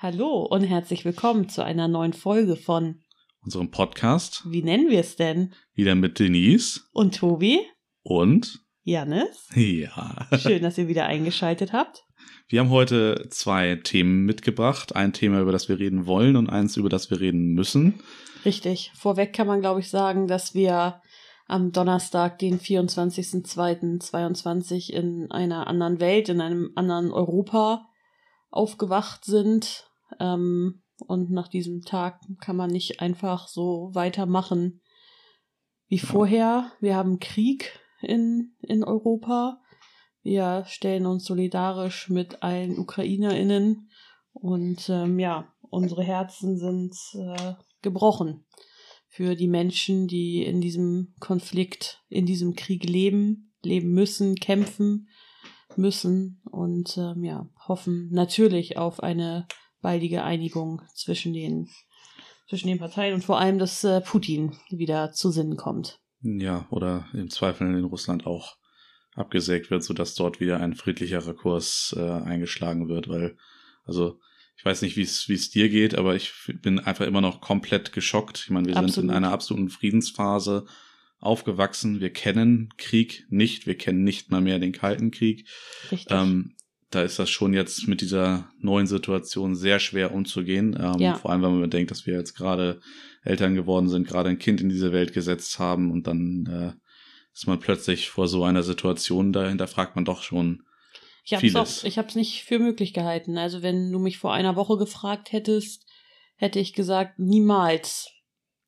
Hallo 0.00 0.46
und 0.48 0.62
herzlich 0.62 1.04
willkommen 1.04 1.48
zu 1.48 1.64
einer 1.64 1.88
neuen 1.88 2.12
Folge 2.12 2.54
von 2.54 3.00
unserem 3.42 3.72
Podcast. 3.72 4.44
Wie 4.46 4.62
nennen 4.62 4.90
wir 4.90 5.00
es 5.00 5.16
denn? 5.16 5.52
Wieder 5.74 5.96
mit 5.96 6.20
Denise. 6.20 6.82
Und 6.92 7.16
Tobi. 7.16 7.58
Und 8.04 8.60
Janis. 8.84 9.48
Ja. 9.56 10.28
Schön, 10.38 10.62
dass 10.62 10.78
ihr 10.78 10.86
wieder 10.86 11.06
eingeschaltet 11.06 11.72
habt. 11.72 12.04
Wir 12.46 12.60
haben 12.60 12.70
heute 12.70 13.26
zwei 13.30 13.74
Themen 13.74 14.24
mitgebracht. 14.24 14.94
Ein 14.94 15.12
Thema, 15.12 15.40
über 15.40 15.50
das 15.50 15.68
wir 15.68 15.80
reden 15.80 16.06
wollen 16.06 16.36
und 16.36 16.48
eins, 16.48 16.76
über 16.76 16.90
das 16.90 17.10
wir 17.10 17.18
reden 17.18 17.54
müssen. 17.54 18.00
Richtig. 18.44 18.92
Vorweg 18.94 19.32
kann 19.32 19.48
man, 19.48 19.60
glaube 19.60 19.80
ich, 19.80 19.90
sagen, 19.90 20.28
dass 20.28 20.54
wir 20.54 21.02
am 21.48 21.72
Donnerstag, 21.72 22.38
den 22.38 22.60
24.02.22 22.60 24.92
in 24.92 25.28
einer 25.32 25.66
anderen 25.66 25.98
Welt, 25.98 26.28
in 26.28 26.40
einem 26.40 26.70
anderen 26.76 27.10
Europa 27.10 27.84
aufgewacht 28.50 29.24
sind 29.24 29.87
ähm, 30.20 30.82
und 31.06 31.30
nach 31.30 31.48
diesem 31.48 31.82
Tag 31.82 32.20
kann 32.40 32.56
man 32.56 32.70
nicht 32.70 33.00
einfach 33.00 33.48
so 33.48 33.90
weitermachen 33.92 34.80
wie 35.86 35.98
vorher. 35.98 36.72
Wir 36.80 36.96
haben 36.96 37.18
Krieg 37.18 37.78
in, 38.02 38.54
in 38.60 38.84
Europa. 38.84 39.60
Wir 40.22 40.64
stellen 40.66 41.06
uns 41.06 41.24
solidarisch 41.24 42.08
mit 42.08 42.42
allen 42.42 42.78
UkrainerInnen 42.78 43.88
und 44.32 44.88
ähm, 44.88 45.18
ja, 45.18 45.52
unsere 45.60 46.02
Herzen 46.02 46.58
sind 46.58 46.94
äh, 47.14 47.54
gebrochen 47.82 48.44
für 49.06 49.34
die 49.34 49.48
Menschen, 49.48 50.06
die 50.06 50.44
in 50.44 50.60
diesem 50.60 51.14
Konflikt, 51.18 52.04
in 52.08 52.26
diesem 52.26 52.54
Krieg 52.54 52.84
leben, 52.84 53.52
leben 53.62 53.92
müssen, 53.92 54.34
kämpfen 54.34 55.08
müssen 55.76 56.42
und 56.50 56.96
ähm, 56.98 57.24
ja, 57.24 57.48
hoffen 57.66 58.10
natürlich 58.10 58.76
auf 58.76 59.02
eine 59.02 59.46
baldige 59.88 60.22
Einigung 60.22 60.82
zwischen 60.94 61.32
den, 61.32 61.70
zwischen 62.46 62.68
den 62.68 62.78
Parteien 62.78 63.14
und 63.14 63.24
vor 63.24 63.40
allem, 63.40 63.58
dass 63.58 63.84
äh, 63.84 64.02
Putin 64.02 64.52
wieder 64.68 65.12
zu 65.12 65.30
Sinnen 65.30 65.56
kommt. 65.56 65.98
Ja, 66.20 66.66
oder 66.68 67.06
im 67.14 67.30
Zweifel 67.30 67.66
in 67.74 67.84
Russland 67.84 68.26
auch 68.26 68.58
abgesägt 69.14 69.70
wird, 69.70 69.82
sodass 69.82 70.14
dort 70.14 70.40
wieder 70.40 70.60
ein 70.60 70.74
friedlicherer 70.74 71.32
Kurs 71.32 71.96
äh, 71.96 72.02
eingeschlagen 72.02 72.90
wird, 72.90 73.08
weil, 73.08 73.38
also 73.86 74.20
ich 74.58 74.64
weiß 74.66 74.82
nicht, 74.82 74.98
wie 74.98 75.04
es 75.04 75.50
dir 75.50 75.70
geht, 75.70 75.94
aber 75.94 76.14
ich 76.16 76.34
bin 76.60 76.80
einfach 76.80 77.06
immer 77.06 77.22
noch 77.22 77.40
komplett 77.40 77.94
geschockt. 77.94 78.42
Ich 78.44 78.50
meine, 78.50 78.66
wir 78.66 78.76
Absolut. 78.76 78.94
sind 78.94 79.04
in 79.04 79.10
einer 79.10 79.32
absoluten 79.32 79.70
Friedensphase 79.70 80.66
aufgewachsen. 81.18 82.00
Wir 82.00 82.12
kennen 82.12 82.74
Krieg 82.76 83.24
nicht. 83.30 83.66
Wir 83.66 83.78
kennen 83.78 84.04
nicht 84.04 84.30
mal 84.30 84.42
mehr 84.42 84.58
den 84.58 84.72
Kalten 84.72 85.12
Krieg. 85.12 85.48
Richtig. 85.90 86.08
Ähm, 86.10 86.56
da 86.90 87.02
ist 87.02 87.18
das 87.18 87.28
schon 87.28 87.52
jetzt 87.52 87.86
mit 87.86 88.00
dieser 88.00 88.50
neuen 88.60 88.86
Situation 88.86 89.54
sehr 89.54 89.78
schwer 89.78 90.14
umzugehen. 90.14 90.76
Ähm, 90.80 91.00
ja. 91.00 91.14
Vor 91.14 91.30
allem, 91.30 91.42
wenn 91.42 91.52
man 91.52 91.62
bedenkt, 91.62 91.90
dass 91.90 92.06
wir 92.06 92.14
jetzt 92.14 92.34
gerade 92.34 92.80
Eltern 93.22 93.54
geworden 93.54 93.88
sind, 93.88 94.06
gerade 94.06 94.30
ein 94.30 94.38
Kind 94.38 94.60
in 94.60 94.68
diese 94.68 94.92
Welt 94.92 95.12
gesetzt 95.12 95.58
haben 95.58 95.90
und 95.90 96.06
dann 96.06 96.46
äh, 96.46 96.72
ist 97.34 97.46
man 97.46 97.60
plötzlich 97.60 98.08
vor 98.08 98.26
so 98.26 98.44
einer 98.44 98.62
Situation, 98.62 99.32
dahinter 99.32 99.66
fragt 99.66 99.96
man 99.96 100.04
doch 100.04 100.22
schon 100.22 100.62
ich 101.24 101.34
hab's 101.34 101.40
vieles. 101.42 101.80
Auch, 101.80 101.84
ich 101.84 101.98
habe 101.98 102.08
es 102.08 102.14
nicht 102.14 102.44
für 102.44 102.58
möglich 102.58 102.94
gehalten. 102.94 103.36
Also 103.36 103.60
wenn 103.62 103.92
du 103.92 103.98
mich 103.98 104.16
vor 104.16 104.32
einer 104.32 104.56
Woche 104.56 104.78
gefragt 104.78 105.30
hättest, 105.32 105.84
hätte 106.36 106.58
ich 106.58 106.72
gesagt, 106.72 107.18
niemals. 107.18 108.08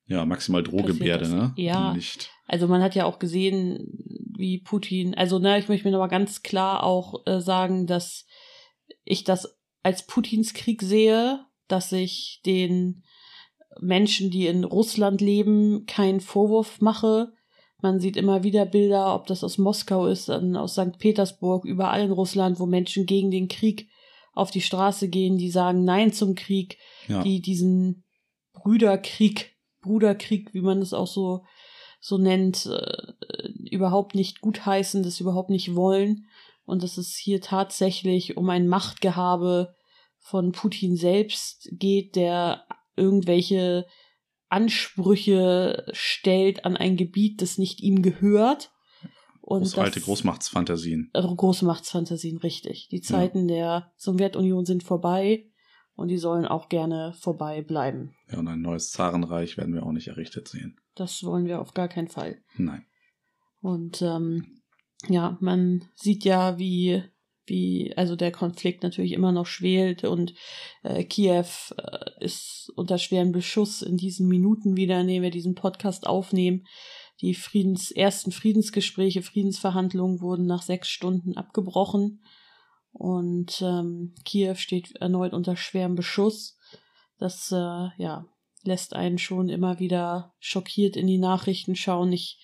Ja, 0.06 0.26
maximal 0.26 0.62
Drohgebärde, 0.62 1.28
ne? 1.28 1.54
Ja. 1.56 1.94
Nicht. 1.94 2.30
Also 2.46 2.68
man 2.68 2.82
hat 2.82 2.94
ja 2.94 3.06
auch 3.06 3.18
gesehen, 3.18 4.19
wie 4.40 4.58
Putin, 4.58 5.14
also 5.14 5.38
ne, 5.38 5.58
ich 5.58 5.68
möchte 5.68 5.86
mir 5.86 5.92
nochmal 5.92 6.08
ganz 6.08 6.42
klar 6.42 6.82
auch 6.82 7.26
äh, 7.26 7.40
sagen, 7.40 7.86
dass 7.86 8.26
ich 9.04 9.24
das 9.24 9.58
als 9.82 10.06
Putins 10.06 10.54
Krieg 10.54 10.82
sehe, 10.82 11.44
dass 11.68 11.92
ich 11.92 12.40
den 12.44 13.04
Menschen, 13.80 14.30
die 14.30 14.46
in 14.46 14.64
Russland 14.64 15.20
leben, 15.20 15.86
keinen 15.86 16.20
Vorwurf 16.20 16.80
mache. 16.80 17.32
Man 17.80 18.00
sieht 18.00 18.16
immer 18.16 18.42
wieder 18.42 18.66
Bilder, 18.66 19.14
ob 19.14 19.26
das 19.26 19.44
aus 19.44 19.58
Moskau 19.58 20.06
ist, 20.06 20.28
aus 20.28 20.72
St. 20.72 20.98
Petersburg, 20.98 21.64
überall 21.64 22.02
in 22.02 22.10
Russland, 22.10 22.58
wo 22.58 22.66
Menschen 22.66 23.06
gegen 23.06 23.30
den 23.30 23.48
Krieg 23.48 23.88
auf 24.32 24.50
die 24.50 24.60
Straße 24.60 25.08
gehen, 25.08 25.38
die 25.38 25.50
sagen 25.50 25.84
Nein 25.84 26.12
zum 26.12 26.34
Krieg, 26.34 26.78
ja. 27.08 27.22
die 27.22 27.40
diesen 27.40 28.04
Brüderkrieg, 28.52 29.56
Bruderkrieg, 29.80 30.52
wie 30.52 30.60
man 30.60 30.82
es 30.82 30.92
auch 30.92 31.06
so 31.06 31.44
so 32.00 32.18
nennt, 32.18 32.66
äh, 32.66 33.48
überhaupt 33.70 34.14
nicht 34.14 34.40
gutheißen, 34.40 35.02
das 35.02 35.20
überhaupt 35.20 35.50
nicht 35.50 35.74
wollen 35.74 36.26
und 36.64 36.82
dass 36.82 36.96
es 36.96 37.16
hier 37.16 37.40
tatsächlich 37.40 38.36
um 38.36 38.48
ein 38.48 38.66
Machtgehabe 38.66 39.74
von 40.18 40.52
Putin 40.52 40.96
selbst 40.96 41.68
geht, 41.72 42.16
der 42.16 42.64
irgendwelche 42.96 43.86
Ansprüche 44.48 45.86
stellt 45.92 46.64
an 46.64 46.76
ein 46.76 46.96
Gebiet, 46.96 47.40
das 47.42 47.58
nicht 47.58 47.80
ihm 47.80 48.02
gehört. 48.02 48.72
Und 49.40 49.62
das 49.62 49.78
alte 49.78 50.00
Großmachtsfantasien. 50.00 51.10
Großmachtsfantasien, 51.12 52.38
richtig. 52.38 52.88
Die 52.88 53.00
Zeiten 53.00 53.48
ja. 53.48 53.54
der 53.54 53.92
Sowjetunion 53.96 54.64
sind 54.64 54.82
vorbei 54.82 55.50
und 55.94 56.08
die 56.08 56.18
sollen 56.18 56.46
auch 56.46 56.68
gerne 56.68 57.14
vorbei 57.18 57.62
bleiben. 57.62 58.14
Ja, 58.30 58.38
und 58.38 58.48
ein 58.48 58.60
neues 58.60 58.90
Zarenreich 58.90 59.56
werden 59.56 59.74
wir 59.74 59.84
auch 59.84 59.92
nicht 59.92 60.08
errichtet 60.08 60.48
sehen. 60.48 60.79
Das 60.94 61.22
wollen 61.24 61.46
wir 61.46 61.60
auf 61.60 61.74
gar 61.74 61.88
keinen 61.88 62.08
Fall. 62.08 62.42
Nein. 62.56 62.84
Und 63.60 64.02
ähm, 64.02 64.62
ja, 65.08 65.36
man 65.40 65.88
sieht 65.94 66.24
ja, 66.24 66.58
wie, 66.58 67.02
wie, 67.46 67.94
also 67.96 68.16
der 68.16 68.32
Konflikt 68.32 68.82
natürlich 68.82 69.12
immer 69.12 69.32
noch 69.32 69.46
schwelt 69.46 70.04
und 70.04 70.34
äh, 70.82 71.04
Kiew 71.04 71.46
äh, 71.76 72.24
ist 72.24 72.72
unter 72.76 72.98
schweren 72.98 73.32
Beschuss 73.32 73.82
in 73.82 73.96
diesen 73.96 74.28
Minuten 74.28 74.76
wieder, 74.76 75.00
in 75.00 75.08
denen 75.08 75.22
wir 75.22 75.30
diesen 75.30 75.54
Podcast 75.54 76.06
aufnehmen. 76.06 76.66
Die 77.20 77.34
Friedens, 77.34 77.90
ersten 77.90 78.32
Friedensgespräche, 78.32 79.22
Friedensverhandlungen 79.22 80.20
wurden 80.20 80.46
nach 80.46 80.62
sechs 80.62 80.88
Stunden 80.88 81.36
abgebrochen. 81.36 82.22
Und 82.92 83.60
ähm, 83.62 84.14
Kiew 84.24 84.54
steht 84.54 84.96
erneut 84.96 85.32
unter 85.32 85.56
schwerem 85.56 85.94
Beschuss. 85.94 86.58
Das 87.18 87.52
äh, 87.52 87.88
ja, 87.98 88.26
lässt 88.62 88.94
einen 88.94 89.18
schon 89.18 89.48
immer 89.48 89.78
wieder 89.78 90.34
schockiert 90.38 90.96
in 90.96 91.06
die 91.06 91.18
Nachrichten 91.18 91.76
schauen. 91.76 92.12
Ich 92.12 92.38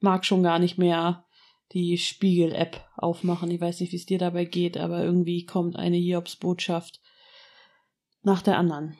mag 0.00 0.24
schon 0.24 0.42
gar 0.42 0.58
nicht 0.58 0.78
mehr 0.78 1.24
die 1.72 1.98
Spiegel-App 1.98 2.84
aufmachen. 2.96 3.50
Ich 3.50 3.60
weiß 3.60 3.80
nicht, 3.80 3.92
wie 3.92 3.96
es 3.96 4.06
dir 4.06 4.18
dabei 4.18 4.44
geht, 4.44 4.76
aber 4.76 5.04
irgendwie 5.04 5.44
kommt 5.44 5.76
eine 5.76 5.96
Hiobs-Botschaft 5.96 7.00
nach 8.22 8.42
der 8.42 8.58
anderen. 8.58 8.96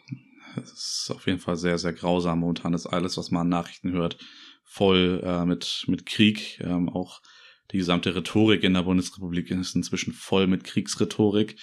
Es 0.57 0.73
ist 0.73 1.13
auf 1.15 1.27
jeden 1.27 1.39
Fall 1.39 1.57
sehr, 1.57 1.79
sehr 1.79 1.93
grausam. 1.93 2.41
Momentan 2.41 2.75
ist 2.75 2.87
alles, 2.87 3.17
was 3.17 3.31
man 3.31 3.43
an 3.43 3.49
Nachrichten 3.49 3.93
hört, 3.93 4.19
voll 4.65 5.21
äh, 5.25 5.45
mit, 5.45 5.85
mit 5.89 6.07
Krieg. 6.07 6.61
Ähm, 6.61 6.89
auch 6.89 7.21
die 7.73 7.79
gesamte 7.79 8.15
Rhetorik 8.15 8.63
in 8.63 8.75
der 8.75 8.83
Bundesrepublik 8.83 9.51
ist 9.51 9.75
inzwischen 9.75 10.13
voll 10.13 10.47
mit 10.47 10.65
Kriegsrhetorik. 10.65 11.59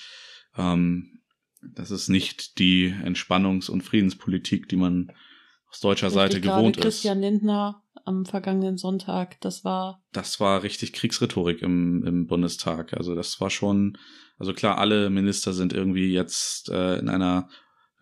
Ähm, 0.58 1.22
das 1.62 1.92
ist 1.92 2.10
nicht 2.10 2.60
die 2.60 2.94
Entspannungs- 3.04 3.70
und 3.70 3.82
Friedenspolitik, 3.82 4.70
die 4.70 4.76
man 4.76 5.12
aus 5.70 5.80
deutscher 5.80 6.10
Seite 6.10 6.40
gewohnt 6.42 6.78
ist. 6.78 6.84
Christian 6.84 7.20
Lindner 7.20 7.84
am 8.06 8.26
vergangenen 8.26 8.78
Sonntag, 8.78 9.40
das 9.42 9.66
war. 9.66 10.02
Das 10.14 10.40
war 10.40 10.64
richtig 10.64 10.94
Kriegsrhetorik 10.94 11.62
im, 11.62 12.06
im 12.06 12.28
Bundestag. 12.28 12.94
Also 12.94 13.16
das 13.16 13.42
war 13.42 13.50
schon, 13.50 13.98
also 14.40 14.54
klar, 14.54 14.78
alle 14.78 15.10
Minister 15.10 15.54
sind 15.54 15.74
irgendwie 15.74 16.14
jetzt 16.14 16.70
äh, 16.70 17.00
in 17.00 17.10
einer, 17.10 17.50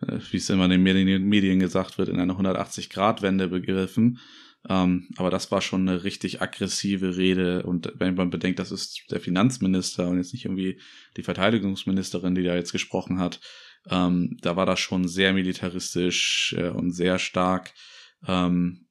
äh, 0.00 0.18
wie 0.30 0.36
es 0.36 0.48
immer 0.48 0.66
in 0.66 0.70
den 0.70 0.82
Medien, 0.82 1.24
Medien 1.24 1.58
gesagt 1.58 1.98
wird, 1.98 2.08
in 2.08 2.20
einer 2.20 2.34
180-Grad-Wende 2.34 3.48
begriffen. 3.48 4.20
Ähm, 4.68 5.08
aber 5.16 5.30
das 5.30 5.50
war 5.50 5.60
schon 5.60 5.88
eine 5.88 6.04
richtig 6.04 6.42
aggressive 6.42 7.16
Rede. 7.16 7.62
Und 7.62 7.92
wenn 7.96 8.14
man 8.14 8.30
bedenkt, 8.30 8.58
das 8.58 8.72
ist 8.72 9.10
der 9.10 9.20
Finanzminister 9.20 10.08
und 10.08 10.18
jetzt 10.18 10.32
nicht 10.32 10.44
irgendwie 10.44 10.80
die 11.16 11.22
Verteidigungsministerin, 11.22 12.34
die 12.34 12.42
da 12.42 12.54
jetzt 12.54 12.72
gesprochen 12.72 13.18
hat, 13.18 13.40
ähm, 13.88 14.36
da 14.42 14.56
war 14.56 14.66
das 14.66 14.80
schon 14.80 15.06
sehr 15.06 15.32
militaristisch 15.32 16.54
äh, 16.58 16.68
und 16.68 16.92
sehr 16.92 17.18
stark 17.18 17.72
ähm, 18.26 18.88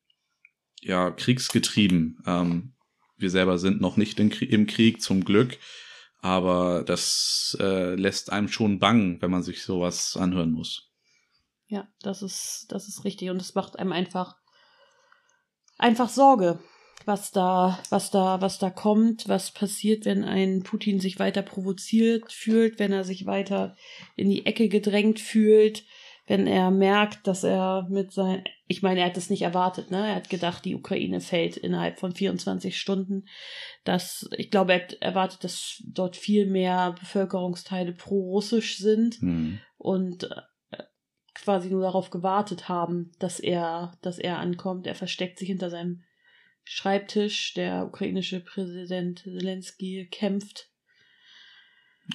ja, 0.81 1.12
kriegsgetrieben. 1.12 2.24
Ähm, 2.25 2.74
wir 3.18 3.30
selber 3.30 3.57
sind 3.57 3.81
noch 3.81 3.98
nicht 3.98 4.19
in, 4.19 4.31
im 4.31 4.68
Krieg, 4.68 5.01
zum 5.01 5.25
Glück. 5.25 5.57
Aber 6.22 6.83
das 6.83 7.56
äh, 7.60 7.95
lässt 7.95 8.31
einem 8.31 8.48
schon 8.48 8.80
bangen, 8.80 9.22
wenn 9.22 9.30
man 9.30 9.44
sich 9.44 9.62
sowas 9.62 10.18
anhören 10.18 10.51
muss. 10.51 10.92
Ja, 11.68 11.88
das 12.01 12.22
ist, 12.22 12.66
das 12.69 12.88
ist 12.88 13.04
richtig. 13.04 13.30
Und 13.30 13.42
es 13.42 13.54
macht 13.56 13.77
einem 13.77 13.92
einfach 13.92 14.36
einfach 15.77 16.10
Sorge, 16.10 16.60
was 17.06 17.31
da, 17.31 17.80
was 17.89 18.12
da, 18.12 18.42
was 18.42 18.57
da 18.60 18.69
kommt, 18.69 19.27
was 19.27 19.51
passiert, 19.51 20.06
wenn 20.06 20.24
ein 20.24 20.63
Putin 20.63 21.00
sich 21.00 21.19
weiter 21.19 21.42
provoziert 21.42 22.31
fühlt, 22.31 22.80
wenn 22.80 22.92
er 22.92 23.04
sich 23.04 23.25
weiter 23.25 23.75
in 24.16 24.30
die 24.30 24.45
Ecke 24.45 24.69
gedrängt 24.69 25.19
fühlt, 25.19 25.86
wenn 26.27 26.48
er 26.48 26.72
merkt, 26.72 27.27
dass 27.27 27.44
er 27.44 27.88
mit 27.89 28.12
sein, 28.12 28.44
ich 28.68 28.81
meine, 28.81 29.01
er 29.01 29.07
hat 29.07 29.18
das 29.18 29.30
nicht 29.30 29.44
erwartet, 29.44 29.92
ne? 29.92 30.07
Er 30.07 30.16
hat 30.16 30.30
gedacht, 30.30 30.66
die 30.66 30.74
Ukraine 30.74 31.22
fällt 31.22 31.56
innerhalb 31.56 32.00
von 32.00 32.13
24 32.13 32.80
Stunden. 32.80 33.25
Das, 33.83 34.27
ich 34.36 34.50
glaube, 34.50 34.74
er 34.74 34.81
hat 34.81 34.94
erwartet, 35.01 35.44
dass 35.44 35.83
dort 35.86 36.16
viel 36.16 36.48
mehr 36.48 36.95
Bevölkerungsteile 37.00 37.94
pro-russisch 37.94 38.80
sind. 38.80 39.22
Mhm. 39.22 39.60
Und 39.77 40.24
äh, 40.24 40.42
quasi 41.36 41.70
nur 41.70 41.82
darauf 41.82 42.10
gewartet 42.10 42.70
haben, 42.70 43.12
dass 43.20 43.40
er, 43.40 43.98
dass 44.02 44.18
er 44.18 44.40
ankommt. 44.40 44.88
Er 44.88 44.96
versteckt 44.96 45.38
sich 45.38 45.50
hinter 45.50 45.70
seinem 45.70 46.04
Schreibtisch. 46.64 47.54
Der 47.54 47.86
ukrainische 47.86 48.40
Präsident 48.40 49.20
Zelensky 49.20 50.08
kämpft 50.10 50.70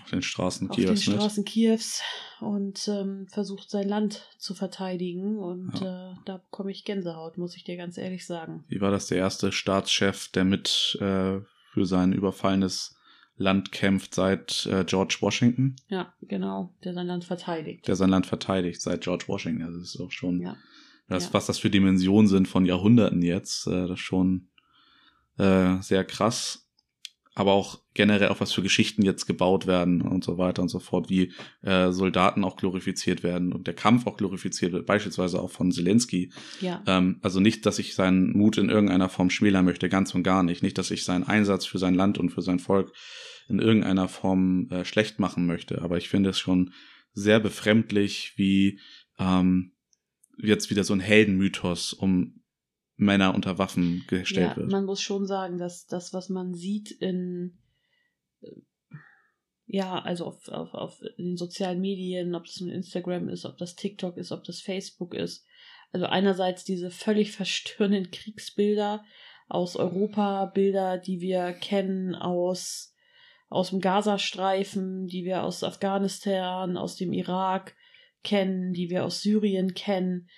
auf 0.03 0.11
den 0.11 0.23
Straßen 0.23 0.71
auf 0.71 0.77
Kiews. 0.77 1.05
den 1.05 1.13
mit. 1.13 1.21
Straßen 1.21 1.45
Kiews 1.45 2.03
und 2.41 2.87
ähm, 2.89 3.27
versucht 3.29 3.71
sein 3.71 3.89
Land 3.89 4.29
zu 4.39 4.55
verteidigen. 4.55 5.39
Und 5.39 5.75
äh, 5.83 6.15
da 6.25 6.37
bekomme 6.39 6.71
ich 6.71 6.85
Gänsehaut, 6.85 7.39
muss 7.39 7.57
ich 7.57 7.65
dir 7.65 7.77
ganz 7.77 7.99
ehrlich 7.99 8.27
sagen. 8.27 8.65
Wie 8.69 8.81
war 8.81 8.91
das 8.91 9.07
der 9.07 9.19
erste 9.19 9.53
Staatschef, 9.53 10.29
der 10.29 10.45
mit 10.45 10.97
äh, 11.01 11.41
für 11.73 11.87
sein 11.87 12.13
überfallenes 12.13 12.97
Land 13.41 13.73
kämpft 13.73 14.15
seit 14.15 14.67
äh, 14.67 14.85
George 14.85 15.17
Washington, 15.21 15.75
Ja, 15.89 16.13
genau, 16.21 16.75
der 16.85 16.93
sein 16.93 17.07
Land 17.07 17.25
verteidigt. 17.25 17.89
der 17.89 17.97
sein 17.97 18.11
Land 18.11 18.27
verteidigt 18.27 18.83
seit 18.83 19.01
George 19.01 19.25
Washington. 19.29 19.63
Also 19.65 19.79
das 19.81 19.95
ist 19.95 20.01
auch 20.01 20.11
schon, 20.13 20.41
Ja. 20.43 20.57
das, 21.09 21.25
Ja. 21.25 21.33
was 21.35 21.47
das 21.47 21.59
für 21.59 21.71
Dimensionen 21.71 22.29
sind 22.29 22.49
von 22.49 22.67
Jahrhunderten 22.67 23.23
jetzt, 23.23 23.67
äh, 23.67 23.83
das 23.89 23.93
ist 23.93 24.01
schon 24.01 24.49
äh, 25.39 25.81
sehr 25.81 26.05
krass. 26.05 26.70
Aber 27.35 27.53
auch 27.53 27.81
generell 27.95 28.29
auch 28.29 28.41
was 28.41 28.53
für 28.53 28.63
Geschichten 28.63 29.03
jetzt 29.03 29.27
gebaut 29.27 29.67
werden 29.67 30.03
und 30.03 30.25
so 30.25 30.37
weiter 30.37 30.63
und 30.63 30.69
so 30.69 30.81
fort, 30.81 31.09
wie 31.09 31.33
äh, 31.63 31.93
Soldaten 31.93 32.43
auch 32.45 32.57
glorifiziert 32.57 33.23
werden 33.23 33.53
und 33.53 33.67
der 33.67 33.75
Kampf 33.75 34.07
auch 34.07 34.17
glorifiziert 34.17 34.73
wird, 34.73 34.87
beispielsweise 34.87 35.41
auch 35.41 35.51
von 35.51 35.71
Zelensky, 35.71 36.33
Ja, 36.61 36.83
Ähm, 36.87 37.19
also 37.23 37.39
nicht, 37.41 37.67
dass 37.67 37.79
ich 37.79 37.95
seinen 37.95 38.37
Mut 38.37 38.59
in 38.59 38.69
irgendeiner 38.69 39.09
Form 39.09 39.31
schmälern 39.31 39.65
möchte, 39.65 39.89
ganz 39.89 40.15
und 40.15 40.23
gar 40.23 40.43
nicht. 40.43 40.63
Nicht, 40.63 40.77
dass 40.77 40.91
ich 40.91 41.05
seinen 41.05 41.25
Einsatz 41.25 41.67
für 41.67 41.79
sein 41.79 41.95
Land 41.95 42.19
und 42.19 42.31
für 42.31 42.43
sein 42.43 42.59
Volk 42.59 42.93
in 43.49 43.59
irgendeiner 43.59 44.09
Form 44.09 44.69
äh, 44.71 44.85
schlecht 44.85 45.19
machen 45.19 45.47
möchte. 45.47 45.83
Aber 45.83 45.99
ich 45.99 46.09
finde 46.09 46.31
es 46.31 46.39
schon 46.39 46.73
sehr 47.13 47.41
befremdlich, 47.41 48.35
wie 48.37 48.81
ähm, 49.19 49.73
jetzt 50.39 50.71
wieder 50.71 50.85
so 50.85 50.95
ein 50.95 51.01
Heldenmythos 51.01 51.93
um 51.93 52.41
Männer 53.01 53.35
unter 53.35 53.59
Waffen 53.59 54.05
gestellt 54.07 54.51
ja 54.51 54.57
wird. 54.57 54.71
man 54.71 54.85
muss 54.85 55.01
schon 55.01 55.27
sagen, 55.27 55.59
dass 55.59 55.87
das, 55.87 56.13
was 56.13 56.29
man 56.29 56.55
sieht 56.55 56.91
in 56.91 57.59
äh, 58.41 58.51
ja, 59.67 60.01
also 60.01 60.27
auf, 60.27 60.49
auf, 60.49 60.75
auf 60.75 61.01
den 61.17 61.37
sozialen 61.37 61.81
Medien, 61.81 62.35
ob 62.35 62.45
das 62.45 62.61
nun 62.61 62.71
Instagram 62.71 63.29
ist, 63.29 63.45
ob 63.45 63.57
das 63.57 63.77
TikTok 63.77 64.17
ist, 64.17 64.33
ob 64.33 64.43
das 64.43 64.61
Facebook 64.61 65.15
ist. 65.15 65.47
Also 65.93 66.07
einerseits 66.07 66.65
diese 66.65 66.91
völlig 66.91 67.33
verstörenden 67.37 68.11
Kriegsbilder 68.11 69.05
aus 69.49 69.77
Europa, 69.77 70.47
Bilder, 70.47 70.99
die 70.99 71.21
wir 71.21 71.53
kennen 71.53 72.15
aus, 72.15 72.95
aus 73.49 73.71
dem 73.71 73.81
Gazastreifen, 73.81 75.07
die 75.07 75.25
wir 75.25 75.45
aus 75.45 75.65
Afghanistan, 75.65 76.77
aus 76.77 76.97
dem 76.97 77.13
Irak 77.13 77.77
kennen, 78.23 78.73
die 78.73 78.91
wir 78.91 79.05
aus 79.05 79.23
Syrien 79.23 79.75
kennen, 79.75 80.29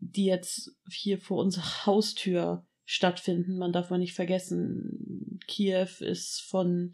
die 0.00 0.24
jetzt 0.24 0.72
hier 0.90 1.18
vor 1.18 1.38
unserer 1.38 1.64
Haustür 1.86 2.66
stattfinden. 2.84 3.58
Man 3.58 3.72
darf 3.72 3.90
mal 3.90 3.98
nicht 3.98 4.14
vergessen, 4.14 5.38
Kiew 5.46 5.88
ist 6.00 6.42
von, 6.42 6.92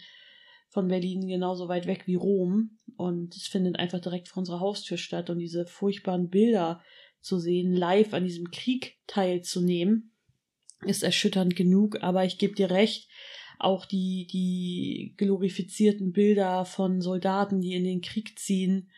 von 0.69 0.89
Berlin 0.89 1.27
genauso 1.27 1.69
weit 1.69 1.87
weg 1.87 2.07
wie 2.07 2.15
Rom 2.15 2.79
und 2.97 3.35
es 3.35 3.47
findet 3.47 3.79
einfach 3.79 4.01
direkt 4.01 4.29
vor 4.29 4.41
unserer 4.41 4.61
Haustür 4.61 4.99
statt 4.99 5.31
und 5.31 5.39
diese 5.39 5.67
furchtbaren 5.67 6.29
Bilder 6.29 6.83
zu 7.21 7.39
sehen, 7.39 7.73
live 7.73 8.15
an 8.15 8.25
diesem 8.25 8.51
Krieg 8.51 8.99
teilzunehmen, 9.07 10.13
ist 10.87 11.03
erschütternd 11.03 11.57
genug, 11.57 12.03
aber 12.03 12.25
ich 12.25 12.39
gebe 12.39 12.55
dir 12.55 12.71
recht, 12.71 13.09
auch 13.59 13.87
die, 13.87 14.29
die 14.31 15.15
glorifizierten 15.17 16.13
Bilder 16.13 16.65
von 16.65 17.01
Soldaten, 17.01 17.61
die 17.61 17.75
in 17.75 17.85
den 17.85 18.01
Krieg 18.01 18.39
ziehen, 18.39 18.89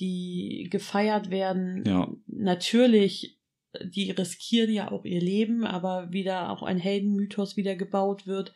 die 0.00 0.68
gefeiert 0.70 1.30
werden, 1.30 1.84
Ja. 1.86 2.08
natürlich, 2.26 3.38
die 3.84 4.10
riskieren 4.10 4.72
ja 4.72 4.90
auch 4.90 5.04
ihr 5.04 5.20
Leben, 5.20 5.64
aber 5.64 6.12
wieder 6.12 6.50
auch 6.50 6.62
ein 6.62 6.78
Heldenmythos 6.78 7.56
wieder 7.56 7.76
gebaut 7.76 8.26
wird. 8.26 8.52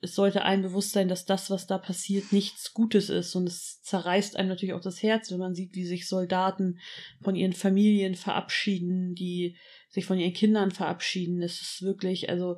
Es 0.00 0.14
sollte 0.14 0.42
einem 0.42 0.62
bewusst 0.62 0.92
sein, 0.92 1.08
dass 1.08 1.24
das, 1.24 1.48
was 1.50 1.66
da 1.66 1.78
passiert, 1.78 2.32
nichts 2.32 2.74
Gutes 2.74 3.08
ist. 3.08 3.36
Und 3.36 3.46
es 3.46 3.80
zerreißt 3.82 4.36
einem 4.36 4.48
natürlich 4.48 4.74
auch 4.74 4.80
das 4.80 5.02
Herz, 5.02 5.30
wenn 5.30 5.38
man 5.38 5.54
sieht, 5.54 5.74
wie 5.74 5.84
sich 5.84 6.08
Soldaten 6.08 6.78
von 7.22 7.36
ihren 7.36 7.52
Familien 7.52 8.16
verabschieden, 8.16 9.14
die 9.14 9.56
sich 9.88 10.06
von 10.06 10.18
ihren 10.18 10.32
Kindern 10.32 10.72
verabschieden. 10.72 11.40
Es 11.42 11.60
ist 11.60 11.82
wirklich, 11.82 12.28
also, 12.28 12.56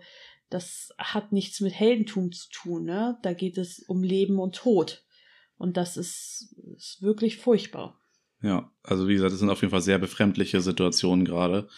das 0.48 0.90
hat 0.98 1.32
nichts 1.32 1.60
mit 1.60 1.74
Heldentum 1.74 2.32
zu 2.32 2.48
tun, 2.50 2.84
ne? 2.84 3.18
Da 3.22 3.32
geht 3.34 3.58
es 3.58 3.80
um 3.80 4.02
Leben 4.02 4.38
und 4.38 4.54
Tod. 4.54 5.04
Und 5.62 5.76
das 5.76 5.96
ist, 5.96 6.56
ist 6.76 7.02
wirklich 7.02 7.36
furchtbar. 7.36 7.96
Ja, 8.42 8.72
also 8.82 9.06
wie 9.06 9.14
gesagt, 9.14 9.30
das 9.30 9.38
sind 9.38 9.48
auf 9.48 9.60
jeden 9.60 9.70
Fall 9.70 9.80
sehr 9.80 10.00
befremdliche 10.00 10.60
Situationen 10.60 11.24
gerade. 11.24 11.68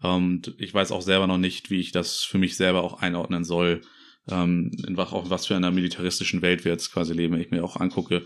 Und 0.00 0.54
ich 0.58 0.72
weiß 0.72 0.92
auch 0.92 1.02
selber 1.02 1.26
noch 1.26 1.36
nicht, 1.36 1.68
wie 1.68 1.80
ich 1.80 1.90
das 1.90 2.22
für 2.22 2.38
mich 2.38 2.56
selber 2.56 2.84
auch 2.84 3.02
einordnen 3.02 3.42
soll. 3.42 3.80
Ähm, 4.28 4.70
in 4.86 4.96
was, 4.96 5.12
auch 5.12 5.28
was 5.28 5.44
für 5.44 5.56
einer 5.56 5.72
militaristischen 5.72 6.40
Welt 6.40 6.64
wir 6.64 6.70
jetzt 6.70 6.92
quasi 6.92 7.14
leben. 7.14 7.34
Wenn 7.34 7.40
ich 7.40 7.50
mir 7.50 7.64
auch 7.64 7.78
angucke, 7.78 8.22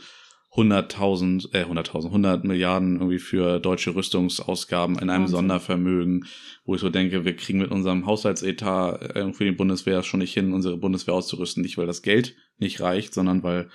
100.000, 0.52 1.54
äh, 1.54 1.64
100.000, 1.64 2.08
100 2.08 2.44
Milliarden 2.44 2.96
irgendwie 2.96 3.20
für 3.20 3.58
deutsche 3.58 3.94
Rüstungsausgaben 3.94 4.96
in 4.96 5.08
einem 5.08 5.22
Wahnsinn. 5.22 5.36
Sondervermögen, 5.36 6.26
wo 6.66 6.74
ich 6.74 6.82
so 6.82 6.90
denke, 6.90 7.24
wir 7.24 7.36
kriegen 7.36 7.60
mit 7.60 7.70
unserem 7.70 8.04
Haushaltsetat 8.04 9.16
äh, 9.16 9.32
für 9.32 9.44
die 9.46 9.52
Bundeswehr 9.52 10.02
schon 10.02 10.20
nicht 10.20 10.34
hin, 10.34 10.52
unsere 10.52 10.76
Bundeswehr 10.76 11.14
auszurüsten. 11.14 11.62
Nicht, 11.62 11.78
weil 11.78 11.86
das 11.86 12.02
Geld 12.02 12.36
nicht 12.58 12.82
reicht, 12.82 13.14
sondern 13.14 13.42
weil, 13.42 13.70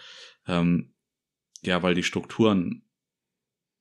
ähm, 0.48 0.92
ja, 1.66 1.84
weil 1.84 1.96
die 1.96 2.04
Strukturen 2.04 2.84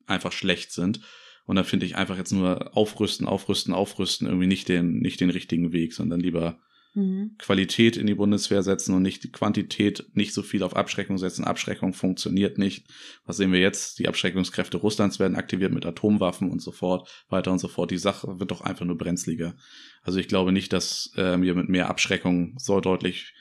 einfach 0.07 0.33
schlecht 0.33 0.73
sind. 0.73 1.01
Und 1.47 1.57
da 1.57 1.65
finde 1.65 1.87
ich 1.87 1.97
einfach 1.97 2.17
jetzt 2.17 2.33
nur 2.33 2.77
aufrüsten, 2.77 3.27
aufrüsten, 3.27 3.75
aufrüsten 3.75 4.27
irgendwie 4.27 4.47
nicht 4.47 4.69
den, 4.69 5.01
nicht 5.01 5.21
den 5.21 5.31
richtigen 5.31 5.73
Weg, 5.73 5.93
sondern 5.93 6.21
lieber 6.21 6.59
Mhm. 6.95 7.35
Qualität 7.39 7.97
in 7.97 8.07
die 8.07 8.15
Bundeswehr 8.15 8.63
setzen 8.63 8.95
und 8.95 9.03
nicht 9.03 9.25
die 9.25 9.33
Quantität, 9.33 10.07
nicht 10.15 10.33
so 10.33 10.43
viel 10.43 10.63
auf 10.63 10.77
Abschreckung 10.77 11.19
setzen. 11.19 11.45
Abschreckung 11.45 11.93
funktioniert 11.93 12.57
nicht. 12.57 12.87
Was 13.27 13.37
sehen 13.37 13.53
wir 13.53 13.59
jetzt? 13.59 13.99
Die 13.99 14.07
Abschreckungskräfte 14.07 14.77
Russlands 14.77 15.19
werden 15.19 15.35
aktiviert 15.35 15.73
mit 15.73 15.85
Atomwaffen 15.85 16.51
und 16.51 16.63
so 16.63 16.71
fort, 16.71 17.11
weiter 17.29 17.51
und 17.51 17.59
so 17.59 17.67
fort. 17.67 17.91
Die 17.91 17.99
Sache 17.99 18.39
wird 18.39 18.53
doch 18.53 18.61
einfach 18.61 18.85
nur 18.87 18.97
brenzliger. 18.97 19.57
Also 20.03 20.21
ich 20.21 20.29
glaube 20.29 20.53
nicht, 20.53 20.73
dass 20.73 21.13
äh, 21.17 21.41
wir 21.41 21.55
mit 21.57 21.69
mehr 21.69 21.91
Abschreckung 21.91 22.55
so 22.59 22.81
deutlich, 22.81 23.35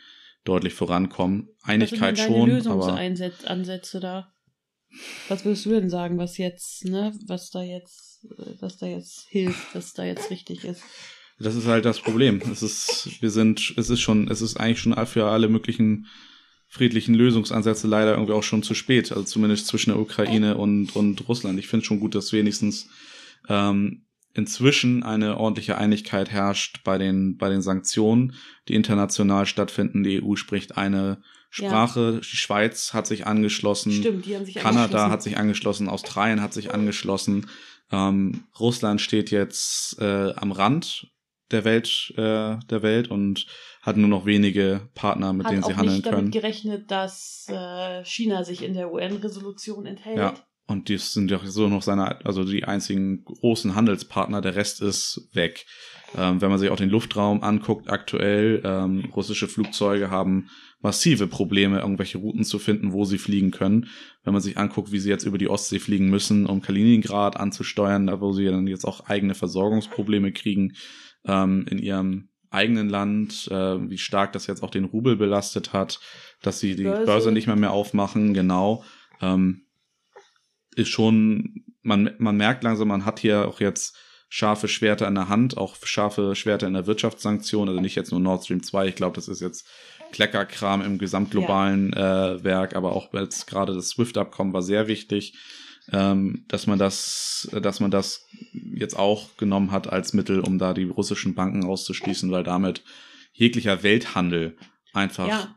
deutlich 0.44 0.74
vorankommen. 0.74 1.50
Einigkeit 1.62 2.18
was 2.18 2.26
sind 2.26 2.34
schon, 2.34 2.50
deine 2.50 2.70
aber 2.70 3.02
Lösungsansätze 3.10 4.00
da? 4.00 4.34
Was 5.28 5.44
würdest 5.44 5.66
du 5.66 5.72
denn 5.72 5.90
sagen, 5.90 6.18
was 6.18 6.38
jetzt, 6.38 6.86
ne, 6.86 7.14
was 7.26 7.50
da 7.50 7.64
jetzt, 7.64 8.26
was 8.60 8.78
da 8.78 8.86
jetzt 8.86 9.26
hilft, 9.30 9.74
was 9.74 9.94
da 9.94 10.04
jetzt 10.04 10.30
richtig 10.30 10.64
ist? 10.66 10.84
Das 11.40 11.56
ist 11.56 11.66
halt 11.66 11.86
das 11.86 12.00
Problem. 12.00 12.42
Es 12.52 12.62
ist, 12.62 13.22
wir 13.22 13.32
sind, 13.32 13.74
es 13.78 13.90
ist 13.90 14.02
schon, 14.02 14.30
es 14.30 14.42
ist 14.42 14.58
eigentlich 14.58 14.80
schon 14.80 14.94
für 15.08 15.26
alle 15.26 15.50
möglichen 15.50 16.08
friedlichen 16.68 17.16
Lösungsansätze 17.16 17.88
leider 17.88 18.14
irgendwie 18.14 18.34
auch 18.34 18.44
schon 18.44 18.64
zu 18.64 18.74
spät. 18.74 19.12
Also 19.12 19.24
zumindest 19.24 19.68
zwischen 19.68 19.92
der 19.92 20.00
Ukraine 20.00 20.58
und, 20.58 20.96
und 20.96 21.28
Russland. 21.28 21.60
Ich 21.60 21.68
finde 21.68 21.86
schon 21.86 22.00
gut, 22.00 22.16
dass 22.16 22.34
wenigstens 22.34 22.90
ähm, 23.48 24.06
inzwischen 24.34 25.04
eine 25.04 25.38
ordentliche 25.38 25.78
Einigkeit 25.78 26.32
herrscht 26.32 26.84
bei 26.84 26.98
den, 26.98 27.38
bei 27.38 27.50
den 27.50 27.62
Sanktionen, 27.62 28.36
die 28.68 28.76
international 28.76 29.46
stattfinden. 29.46 30.04
Die 30.04 30.24
EU 30.24 30.36
spricht 30.36 30.78
eine 30.78 31.22
Sprache. 31.50 32.20
Die 32.20 32.38
Schweiz 32.38 32.94
hat 32.94 33.06
sich 33.06 33.28
angeschlossen. 33.28 33.92
Stimmt, 33.92 34.26
die 34.26 34.36
haben 34.36 34.46
sich 34.46 34.56
Kanada 34.56 34.82
angeschlossen. 34.82 35.12
hat 35.12 35.24
sich 35.24 35.38
angeschlossen, 35.38 35.90
Australien 35.90 36.42
hat 36.42 36.54
sich 36.54 36.74
angeschlossen. 36.74 37.48
Ähm, 37.92 38.46
Russland 38.60 39.02
steht 39.02 39.30
jetzt 39.30 40.00
äh, 40.02 40.34
am 40.34 40.52
Rand 40.52 41.12
der 41.52 41.64
Welt, 41.64 42.12
äh, 42.18 42.58
der 42.58 42.82
Welt 42.82 43.10
und 43.10 43.46
hat 43.82 43.98
nur 43.98 44.10
noch 44.10 44.26
wenige 44.26 44.90
Partner, 44.96 45.34
mit 45.34 45.46
hat 45.46 45.54
denen 45.54 45.64
sie 45.64 45.74
auch 45.74 45.78
handeln 45.78 45.96
nicht 45.98 46.04
können. 46.06 46.16
damit 46.18 46.34
gerechnet, 46.34 46.90
dass 46.90 47.46
äh, 47.50 48.04
China 48.04 48.44
sich 48.44 48.64
in 48.64 48.74
der 48.74 48.92
UN-Resolution 48.92 49.86
enthält. 49.86 50.18
Ja. 50.18 50.34
Und 50.66 50.88
die 50.88 50.98
sind 50.98 51.30
ja 51.30 51.40
so 51.44 51.68
noch 51.68 51.82
seine, 51.82 52.26
also 52.26 52.46
die 52.46 52.64
einzigen 52.64 53.24
großen 53.26 53.76
Handelspartner, 53.76 54.42
der 54.42 54.56
Rest 54.56 54.82
ist 54.82 55.30
weg. 55.34 55.66
Ähm, 56.18 56.42
wenn 56.42 56.50
man 56.50 56.60
sich 56.60 56.70
auch 56.70 56.78
den 56.78 56.90
Luftraum 56.90 57.44
anguckt, 57.44 57.90
aktuell, 57.90 58.62
ähm, 58.64 59.06
russische 59.14 59.48
Flugzeuge 59.48 60.10
haben 60.10 60.50
massive 60.82 61.28
Probleme, 61.28 61.80
irgendwelche 61.80 62.18
Routen 62.18 62.44
zu 62.44 62.60
finden, 62.60 62.92
wo 62.92 63.06
sie 63.06 63.18
fliegen 63.18 63.52
können. 63.52 63.88
Wenn 64.24 64.34
man 64.34 64.42
sich 64.42 64.58
anguckt, 64.58 64.92
wie 64.92 65.00
sie 65.00 65.10
jetzt 65.10 65.26
über 65.26 65.38
die 65.38 65.50
Ostsee 65.50 65.80
fliegen 65.80 66.10
müssen, 66.10 66.46
um 66.46 66.62
Kaliningrad 66.62 67.38
anzusteuern, 67.38 68.08
da 68.08 68.22
wo 68.22 68.34
sie 68.34 68.46
dann 68.46 68.68
jetzt 68.68 68.86
auch 68.86 69.08
eigene 69.08 69.34
Versorgungsprobleme 69.34 70.34
kriegen 70.34 70.74
ähm, 71.26 71.66
in 71.70 71.80
ihrem 71.80 72.30
eigenen 72.50 72.90
Land, 72.90 73.48
äh, 73.50 73.90
wie 73.90 73.98
stark 73.98 74.34
das 74.34 74.46
jetzt 74.46 74.62
auch 74.62 74.70
den 74.70 74.86
Rubel 74.86 75.16
belastet 75.16 75.74
hat, 75.74 76.00
dass 76.42 76.60
sie 76.60 76.76
die 76.76 76.84
Börse. 76.84 77.06
Börse, 77.06 77.32
nicht 77.32 77.48
mehr 77.48 77.56
mehr 77.56 77.72
aufmachen, 77.72 78.34
genau. 78.34 78.84
Ähm, 79.22 79.66
ist 80.74 80.90
schon, 80.90 81.64
man, 81.82 82.12
man 82.18 82.38
merkt 82.38 82.64
langsam, 82.64 82.88
man 82.88 83.06
hat 83.06 83.20
hier 83.20 83.48
auch 83.48 83.60
jetzt 83.60 83.98
scharfe 84.30 84.68
Schwerter 84.68 85.08
in 85.08 85.16
der 85.16 85.30
Hand, 85.30 85.58
auch 85.58 85.76
scharfe 85.84 86.36
Schwerter 86.36 86.68
in 86.68 86.74
der 86.74 86.88
Wirtschaftssanktion, 86.88 87.70
also 87.70 87.80
nicht 87.80 87.96
jetzt 87.96 88.12
nur 88.12 88.20
Nord 88.20 88.44
Stream 88.44 88.64
2, 88.64 88.88
ich 88.88 88.96
glaube, 88.96 89.16
das 89.16 89.28
ist 89.28 89.42
jetzt 89.42 89.68
Kleckerkram 90.12 90.82
im 90.82 90.98
gesamtglobalen 90.98 91.94
äh, 91.94 92.44
Werk, 92.44 92.76
aber 92.76 92.94
auch 92.94 93.14
jetzt 93.14 93.46
gerade 93.46 93.74
das 93.76 93.90
SWIFT-Abkommen 93.90 94.54
war 94.54 94.64
sehr 94.64 94.88
wichtig. 94.88 95.38
ähm, 95.92 96.46
dass 96.48 96.66
man 96.66 96.80
das, 96.80 97.50
dass 97.52 97.80
man 97.82 97.92
das 97.92 98.26
jetzt 98.54 98.98
auch 98.98 99.36
genommen 99.36 99.72
hat 99.72 99.92
als 99.92 100.14
Mittel, 100.14 100.40
um 100.40 100.58
da 100.58 100.74
die 100.74 100.86
russischen 100.86 101.36
Banken 101.36 101.66
auszuschließen, 101.66 102.32
weil 102.32 102.44
damit 102.44 102.84
jeglicher 103.34 103.84
Welthandel 103.84 104.56
einfach 104.94 105.28
ja, 105.28 105.56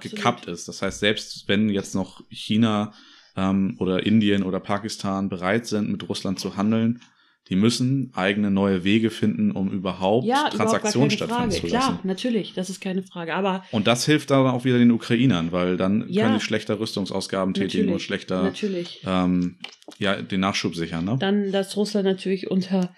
gekappt 0.00 0.46
ist. 0.46 0.66
Das 0.66 0.82
heißt, 0.82 0.98
selbst 0.98 1.46
wenn 1.46 1.68
jetzt 1.68 1.94
noch 1.94 2.22
China 2.28 2.92
ähm, 3.38 3.76
oder 3.78 4.04
Indien 4.04 4.42
oder 4.42 4.60
Pakistan 4.60 5.28
bereit 5.28 5.66
sind, 5.66 5.90
mit 5.90 6.08
Russland 6.08 6.40
zu 6.40 6.56
handeln, 6.56 7.00
die 7.48 7.56
müssen 7.56 8.10
eigene 8.14 8.50
neue 8.50 8.84
Wege 8.84 9.08
finden, 9.08 9.52
um 9.52 9.70
überhaupt 9.70 10.26
ja, 10.26 10.50
Transaktionen 10.50 11.10
stattfinden 11.10 11.50
zu 11.50 11.66
lassen. 11.68 11.68
Klar, 11.68 12.00
natürlich, 12.02 12.52
das 12.52 12.68
ist 12.68 12.80
keine 12.80 13.02
Frage. 13.02 13.34
Aber 13.34 13.64
und 13.70 13.86
das 13.86 14.04
hilft 14.04 14.30
dann 14.30 14.46
auch 14.46 14.64
wieder 14.64 14.78
den 14.78 14.90
Ukrainern, 14.90 15.50
weil 15.50 15.78
dann 15.78 16.04
ja, 16.08 16.24
können 16.24 16.38
die 16.38 16.44
schlechter 16.44 16.78
Rüstungsausgaben 16.78 17.54
tätigen 17.54 17.90
und 17.90 18.02
schlechter 18.02 18.42
natürlich. 18.42 19.02
Ähm, 19.06 19.56
ja, 19.98 20.20
den 20.20 20.40
Nachschub 20.40 20.74
sichern. 20.74 21.06
Ne? 21.06 21.16
Dann, 21.18 21.50
dass 21.50 21.74
Russland 21.76 22.06
natürlich 22.06 22.50
unter, 22.50 22.94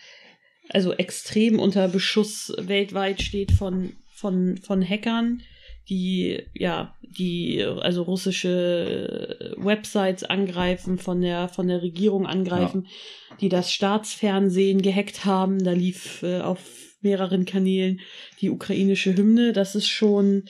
also 0.70 0.94
extrem 0.94 1.60
unter 1.60 1.86
Beschuss 1.86 2.52
weltweit 2.58 3.22
steht 3.22 3.52
von, 3.52 3.92
von, 4.16 4.56
von 4.56 4.82
Hackern, 4.82 5.42
die, 5.90 6.44
ja, 6.54 6.94
die, 7.02 7.62
also 7.64 8.02
russische 8.02 9.54
Websites 9.56 10.22
angreifen, 10.22 10.98
von 10.98 11.20
der, 11.20 11.48
von 11.48 11.66
der 11.66 11.82
Regierung 11.82 12.26
angreifen, 12.26 12.86
ja. 13.30 13.36
die 13.40 13.48
das 13.48 13.72
Staatsfernsehen 13.72 14.82
gehackt 14.82 15.24
haben. 15.24 15.62
Da 15.62 15.72
lief 15.72 16.22
äh, 16.22 16.40
auf 16.40 16.60
mehreren 17.00 17.44
Kanälen 17.44 18.00
die 18.40 18.50
ukrainische 18.50 19.16
Hymne. 19.16 19.52
Das 19.52 19.74
ist 19.74 19.88
schon, 19.88 20.44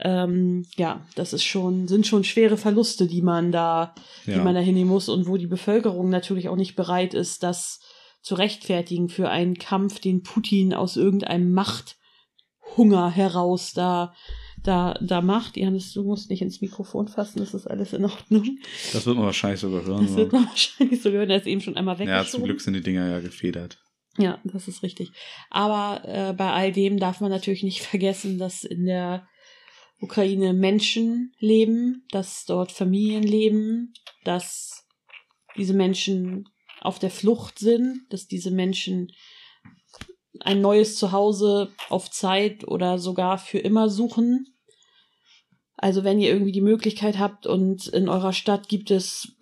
ähm, 0.00 0.64
ja, 0.76 1.06
das 1.14 1.34
ist 1.34 1.44
schon, 1.44 1.86
sind 1.86 2.06
schon 2.06 2.24
schwere 2.24 2.56
Verluste, 2.56 3.06
die 3.06 3.22
man 3.22 3.52
da, 3.52 3.94
ja. 4.24 4.34
die 4.34 4.40
man 4.40 4.54
da 4.54 4.60
hinnehmen 4.60 4.90
muss 4.90 5.10
und 5.10 5.26
wo 5.26 5.36
die 5.36 5.46
Bevölkerung 5.46 6.08
natürlich 6.08 6.48
auch 6.48 6.56
nicht 6.56 6.76
bereit 6.76 7.12
ist, 7.12 7.42
das 7.42 7.80
zu 8.22 8.34
rechtfertigen 8.36 9.10
für 9.10 9.28
einen 9.28 9.58
Kampf, 9.58 10.00
den 10.00 10.22
Putin 10.22 10.72
aus 10.72 10.96
irgendeinem 10.96 11.52
Machthunger 11.52 13.10
heraus 13.10 13.72
da 13.74 14.14
da, 14.62 14.94
da 15.00 15.20
macht. 15.20 15.56
Janis, 15.56 15.92
du 15.92 16.02
musst 16.02 16.30
nicht 16.30 16.42
ins 16.42 16.60
Mikrofon 16.60 17.08
fassen, 17.08 17.38
das 17.38 17.54
ist 17.54 17.66
alles 17.66 17.92
in 17.92 18.04
Ordnung. 18.04 18.58
Das 18.92 19.06
wird 19.06 19.16
man 19.16 19.26
wahrscheinlich 19.26 19.60
sogar 19.60 19.84
hören. 19.84 20.06
Das 20.06 20.16
wird 20.16 20.32
man 20.32 20.46
wahrscheinlich 20.46 21.02
sogar 21.02 21.20
hören, 21.20 21.30
er 21.30 21.38
ist 21.38 21.46
eben 21.46 21.60
schon 21.60 21.76
einmal 21.76 21.98
weg. 21.98 22.08
Ja, 22.08 22.24
zum 22.24 22.44
Glück 22.44 22.60
sind 22.60 22.74
die 22.74 22.80
Dinger 22.80 23.08
ja 23.08 23.20
gefedert. 23.20 23.78
Ja, 24.18 24.40
das 24.44 24.66
ist 24.66 24.82
richtig. 24.82 25.12
Aber 25.48 26.02
äh, 26.04 26.32
bei 26.32 26.50
all 26.50 26.72
dem 26.72 26.98
darf 26.98 27.20
man 27.20 27.30
natürlich 27.30 27.62
nicht 27.62 27.82
vergessen, 27.82 28.38
dass 28.38 28.64
in 28.64 28.84
der 28.84 29.26
Ukraine 30.00 30.52
Menschen 30.52 31.32
leben, 31.38 32.06
dass 32.10 32.44
dort 32.44 32.72
Familien 32.72 33.22
leben, 33.22 33.92
dass 34.24 34.86
diese 35.56 35.74
Menschen 35.74 36.48
auf 36.80 36.98
der 36.98 37.10
Flucht 37.10 37.58
sind, 37.58 38.06
dass 38.10 38.26
diese 38.28 38.52
Menschen 38.52 39.10
ein 40.40 40.60
neues 40.60 40.96
Zuhause 40.96 41.72
auf 41.88 42.10
Zeit 42.10 42.66
oder 42.66 42.98
sogar 42.98 43.38
für 43.38 43.58
immer 43.58 43.88
suchen. 43.88 44.46
Also 45.76 46.04
wenn 46.04 46.20
ihr 46.20 46.30
irgendwie 46.30 46.52
die 46.52 46.60
Möglichkeit 46.60 47.18
habt 47.18 47.46
und 47.46 47.86
in 47.86 48.08
eurer 48.08 48.32
Stadt 48.32 48.68
gibt 48.68 48.90
es 48.90 49.36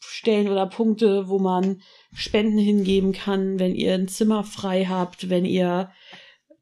Stellen 0.00 0.48
oder 0.48 0.66
Punkte, 0.66 1.28
wo 1.28 1.38
man 1.38 1.80
Spenden 2.12 2.58
hingeben 2.58 3.12
kann, 3.12 3.58
wenn 3.58 3.74
ihr 3.74 3.94
ein 3.94 4.08
Zimmer 4.08 4.44
frei 4.44 4.84
habt, 4.84 5.30
wenn 5.30 5.44
ihr 5.44 5.90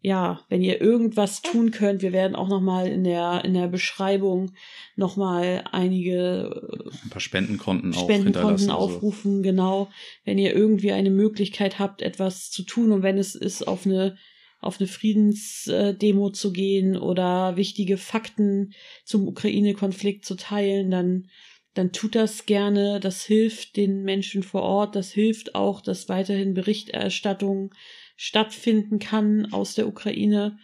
ja, 0.00 0.40
wenn 0.48 0.62
ihr 0.62 0.80
irgendwas 0.80 1.42
tun 1.42 1.70
könnt, 1.70 2.02
wir 2.02 2.12
werden 2.12 2.36
auch 2.36 2.48
noch 2.48 2.60
mal 2.60 2.86
in 2.86 3.02
der 3.02 3.44
in 3.44 3.54
der 3.54 3.66
Beschreibung 3.66 4.52
noch 4.94 5.16
mal 5.16 5.64
einige 5.72 6.90
ein 7.02 7.10
paar 7.10 7.20
Spendenkonten, 7.20 7.92
Spendenkonten 7.92 8.70
aufrufen, 8.70 9.38
also. 9.38 9.42
genau. 9.42 9.88
Wenn 10.24 10.38
ihr 10.38 10.54
irgendwie 10.54 10.92
eine 10.92 11.10
Möglichkeit 11.10 11.78
habt, 11.78 12.02
etwas 12.02 12.50
zu 12.50 12.62
tun 12.62 12.92
und 12.92 13.02
wenn 13.02 13.18
es 13.18 13.34
ist 13.34 13.66
auf 13.66 13.86
eine 13.86 14.16
auf 14.60 14.80
eine 14.80 14.88
Friedensdemo 14.88 16.30
zu 16.30 16.52
gehen 16.52 16.96
oder 16.96 17.56
wichtige 17.56 17.96
Fakten 17.96 18.72
zum 19.04 19.28
Ukraine-Konflikt 19.28 20.24
zu 20.24 20.34
teilen, 20.36 20.90
dann 20.90 21.28
dann 21.76 21.92
tut 21.92 22.14
das 22.14 22.46
gerne. 22.46 23.00
Das 23.00 23.24
hilft 23.24 23.76
den 23.76 24.02
Menschen 24.02 24.42
vor 24.42 24.62
Ort. 24.62 24.96
Das 24.96 25.10
hilft 25.10 25.54
auch, 25.54 25.82
dass 25.82 26.08
weiterhin 26.08 26.54
Berichterstattung 26.54 27.74
stattfinden 28.16 28.98
kann 28.98 29.52
aus 29.52 29.74
der 29.74 29.86
Ukraine. 29.86 30.58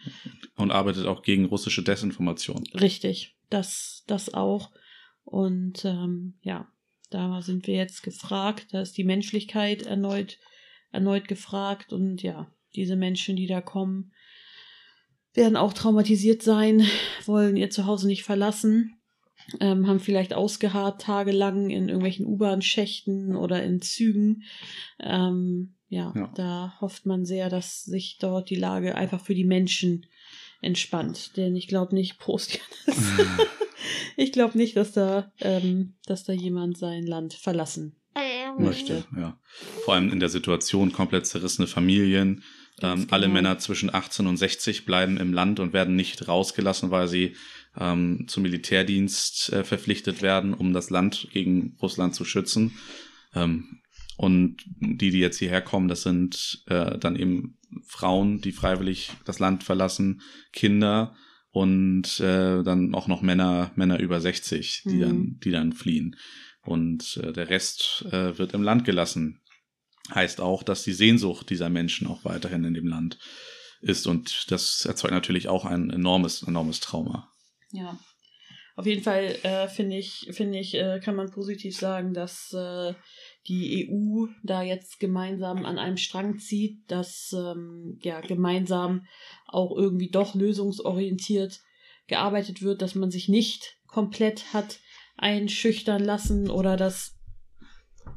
Und 0.55 0.71
arbeitet 0.71 1.05
auch 1.05 1.21
gegen 1.21 1.45
russische 1.45 1.83
Desinformation. 1.83 2.63
Richtig, 2.73 3.35
das, 3.49 4.03
das 4.07 4.33
auch. 4.33 4.71
Und 5.23 5.85
ähm, 5.85 6.33
ja, 6.41 6.67
da 7.09 7.41
sind 7.41 7.67
wir 7.67 7.75
jetzt 7.75 8.01
gefragt. 8.01 8.67
Da 8.71 8.81
ist 8.81 8.97
die 8.97 9.03
Menschlichkeit 9.03 9.83
erneut, 9.83 10.39
erneut 10.91 11.27
gefragt. 11.27 11.93
Und 11.93 12.23
ja, 12.23 12.51
diese 12.75 12.95
Menschen, 12.95 13.35
die 13.35 13.47
da 13.47 13.61
kommen, 13.61 14.11
werden 15.33 15.55
auch 15.55 15.73
traumatisiert 15.73 16.41
sein, 16.41 16.85
wollen 17.25 17.55
ihr 17.55 17.69
Zuhause 17.69 18.07
nicht 18.07 18.23
verlassen, 18.23 18.95
ähm, 19.59 19.87
haben 19.87 19.99
vielleicht 19.99 20.33
ausgeharrt 20.33 21.01
tagelang 21.01 21.69
in 21.69 21.87
irgendwelchen 21.87 22.25
U-Bahn-Schächten 22.25 23.35
oder 23.35 23.63
in 23.63 23.81
Zügen. 23.81 24.43
Ähm, 24.99 25.75
ja, 25.93 26.11
ja, 26.15 26.31
da 26.35 26.73
hofft 26.81 27.05
man 27.05 27.25
sehr, 27.25 27.49
dass 27.49 27.83
sich 27.83 28.17
dort 28.19 28.49
die 28.49 28.55
Lage 28.55 28.95
einfach 28.95 29.21
für 29.21 29.35
die 29.35 29.43
Menschen 29.43 30.05
entspannt. 30.61 31.37
Denn 31.37 31.55
ich 31.55 31.67
glaube 31.67 31.93
nicht, 31.93 32.17
Prost, 32.17 32.59
ich 34.17 34.31
glaube 34.31 34.57
nicht, 34.57 34.75
dass 34.75 34.93
da, 34.93 35.31
ähm, 35.39 35.95
dass 36.05 36.23
da 36.23 36.33
jemand 36.33 36.77
sein 36.77 37.05
Land 37.05 37.33
verlassen 37.33 37.95
möchte. 38.57 39.05
Ja. 39.15 39.39
Vor 39.85 39.93
allem 39.93 40.11
in 40.11 40.19
der 40.19 40.29
Situation 40.29 40.91
komplett 40.91 41.25
zerrissene 41.25 41.67
Familien. 41.67 42.43
Ähm, 42.81 43.01
genau. 43.01 43.13
Alle 43.13 43.27
Männer 43.27 43.59
zwischen 43.59 43.93
18 43.93 44.27
und 44.27 44.37
60 44.37 44.85
bleiben 44.85 45.17
im 45.17 45.33
Land 45.33 45.59
und 45.59 45.73
werden 45.73 45.95
nicht 45.95 46.27
rausgelassen, 46.27 46.91
weil 46.91 47.07
sie 47.07 47.35
ähm, 47.77 48.25
zum 48.27 48.43
Militärdienst 48.43 49.53
äh, 49.53 49.63
verpflichtet 49.63 50.21
werden, 50.21 50.53
um 50.53 50.73
das 50.73 50.89
Land 50.89 51.27
gegen 51.31 51.77
Russland 51.81 52.15
zu 52.15 52.25
schützen. 52.25 52.77
Ähm, 53.35 53.79
und 54.23 54.63
die, 54.79 55.11
die 55.11 55.19
jetzt 55.19 55.37
hierher 55.37 55.61
kommen, 55.61 55.89
das 55.89 56.03
sind 56.03 56.63
äh, 56.67 56.97
dann 56.97 57.17
eben 57.17 57.57
Frauen, 57.85 58.39
die 58.39 58.53
freiwillig 58.53 59.11
das 59.25 59.39
Land 59.39 59.65
verlassen, 59.65 60.21
Kinder 60.53 61.13
und 61.51 62.21
äh, 62.21 62.63
dann 62.63 62.95
auch 62.95 63.07
noch 63.07 63.21
Männer, 63.21 63.73
Männer 63.75 63.99
über 63.99 64.21
60, 64.21 64.83
die 64.85 64.91
mhm. 64.91 65.01
dann, 65.01 65.39
die 65.43 65.51
dann 65.51 65.73
fliehen. 65.73 66.15
Und 66.61 67.19
äh, 67.21 67.33
der 67.33 67.49
Rest 67.49 68.05
äh, 68.13 68.37
wird 68.37 68.53
im 68.53 68.63
Land 68.63 68.85
gelassen. 68.85 69.41
Heißt 70.15 70.39
auch, 70.39 70.63
dass 70.63 70.83
die 70.83 70.93
Sehnsucht 70.93 71.49
dieser 71.49 71.67
Menschen 71.67 72.07
auch 72.07 72.23
weiterhin 72.23 72.63
in 72.63 72.73
dem 72.73 72.87
Land 72.87 73.19
ist. 73.81 74.07
Und 74.07 74.49
das 74.51 74.85
erzeugt 74.85 75.13
natürlich 75.13 75.49
auch 75.49 75.65
ein 75.65 75.89
enormes, 75.89 76.43
enormes 76.43 76.79
Trauma. 76.79 77.29
Ja. 77.73 77.99
Auf 78.77 78.85
jeden 78.85 79.03
Fall 79.03 79.37
äh, 79.43 79.67
finde 79.67 79.97
ich, 79.97 80.29
finde 80.31 80.59
ich, 80.59 80.75
äh, 80.75 81.01
kann 81.03 81.17
man 81.17 81.29
positiv 81.29 81.75
sagen, 81.75 82.13
dass 82.13 82.53
äh, 82.53 82.93
die 83.47 83.89
EU 83.89 84.27
da 84.43 84.61
jetzt 84.61 84.99
gemeinsam 84.99 85.65
an 85.65 85.77
einem 85.77 85.97
Strang 85.97 86.39
zieht, 86.39 86.79
dass 86.89 87.35
ähm, 87.37 87.99
ja 88.01 88.21
gemeinsam 88.21 89.05
auch 89.47 89.75
irgendwie 89.75 90.09
doch 90.09 90.35
lösungsorientiert 90.35 91.61
gearbeitet 92.07 92.61
wird, 92.61 92.81
dass 92.81 92.95
man 92.95 93.11
sich 93.11 93.29
nicht 93.29 93.77
komplett 93.87 94.53
hat 94.53 94.79
einschüchtern 95.17 96.03
lassen 96.03 96.49
oder 96.49 96.77
das, 96.77 97.15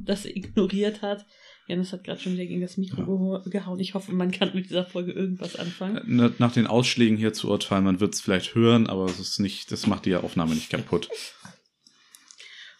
das 0.01 0.25
ignoriert 0.25 1.03
hat. 1.03 1.27
Janis 1.69 1.93
hat 1.93 2.05
gerade 2.05 2.21
schon 2.21 2.35
wieder 2.35 2.47
gegen 2.47 2.61
das 2.61 2.77
Mikro 2.77 3.43
ja. 3.45 3.51
gehauen. 3.51 3.81
Ich 3.81 3.95
hoffe, 3.95 4.13
man 4.13 4.31
kann 4.31 4.55
mit 4.55 4.67
dieser 4.67 4.87
Folge 4.87 5.13
irgendwas 5.13 5.57
anfangen. 5.57 6.21
Äh, 6.21 6.31
nach 6.39 6.53
den 6.53 6.69
Ausschlägen 6.69 7.17
hier 7.17 7.33
zu 7.33 7.51
urteilen, 7.51 7.85
man 7.85 7.99
wird 7.99 8.15
es 8.15 8.21
vielleicht 8.21 8.55
hören, 8.55 8.87
aber 8.87 9.07
es 9.07 9.19
ist 9.19 9.41
nicht, 9.41 9.73
das 9.73 9.87
macht 9.87 10.07
die 10.07 10.15
Aufnahme 10.15 10.55
nicht 10.55 10.71
kaputt. 10.71 11.09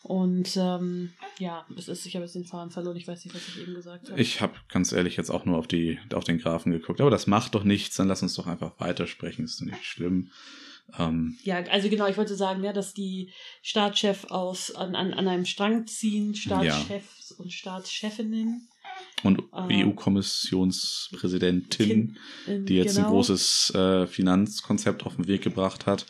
Und 0.07 0.57
ähm, 0.57 1.13
ja, 1.41 1.67
es 1.77 1.89
ist, 1.89 2.07
ich 2.07 2.15
habe 2.15 2.25
jetzt 2.25 2.37
den 2.37 2.45
Faden 2.45 2.71
verloren, 2.71 2.97
ich 2.97 3.09
weiß 3.09 3.25
nicht, 3.25 3.35
was 3.35 3.49
ich 3.49 3.61
eben 3.61 3.75
gesagt 3.75 4.09
habe. 4.09 4.21
Ich 4.21 4.41
habe 4.41 4.55
ganz 4.69 4.93
ehrlich 4.93 5.17
jetzt 5.17 5.31
auch 5.31 5.45
nur 5.45 5.59
auf, 5.59 5.67
die, 5.67 5.99
auf 6.15 6.23
den 6.23 6.39
Graphen 6.39 6.71
geguckt, 6.71 7.01
aber 7.01 7.11
das 7.11 7.27
macht 7.27 7.57
doch 7.57 7.65
nichts, 7.65 7.97
dann 7.97 8.07
lass 8.07 8.23
uns 8.23 8.35
doch 8.35 8.47
einfach 8.47 8.79
weitersprechen, 8.79 9.45
ist 9.45 9.61
doch 9.61 9.67
nicht 9.67 9.85
schlimm. 9.85 10.31
Ähm, 10.97 11.37
ja, 11.43 11.57
also 11.57 11.89
genau, 11.89 12.07
ich 12.07 12.17
wollte 12.17 12.37
sagen, 12.37 12.63
ja, 12.63 12.73
dass 12.73 12.95
die 12.95 13.33
Staatschef 13.63 14.27
aus 14.27 14.73
an, 14.73 14.95
an, 14.95 15.13
an 15.13 15.27
einem 15.27 15.45
Strang 15.45 15.89
ziehen, 15.89 16.37
Staatschefs 16.37 17.31
ja. 17.31 17.37
und 17.39 17.53
Staatschefinnen. 17.53 18.69
Und 19.25 19.43
äh, 19.53 19.85
EU-Kommissionspräsidentin, 19.85 22.17
die 22.47 22.77
jetzt 22.77 22.95
genau. 22.95 23.09
ein 23.09 23.13
großes 23.13 23.75
äh, 23.75 24.07
Finanzkonzept 24.07 25.05
auf 25.05 25.17
den 25.17 25.27
Weg 25.27 25.43
gebracht 25.43 25.87
hat 25.87 26.07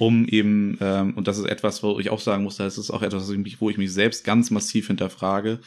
um 0.00 0.26
eben, 0.26 0.78
ähm, 0.80 1.12
und 1.14 1.28
das 1.28 1.36
ist 1.36 1.44
etwas, 1.44 1.82
wo 1.82 2.00
ich 2.00 2.08
auch 2.08 2.20
sagen 2.20 2.42
muss, 2.42 2.56
das 2.56 2.78
ist 2.78 2.90
auch 2.90 3.02
etwas, 3.02 3.30
wo 3.58 3.68
ich 3.68 3.76
mich 3.76 3.92
selbst 3.92 4.24
ganz 4.24 4.50
massiv 4.50 4.86
hinterfrage, 4.86 5.60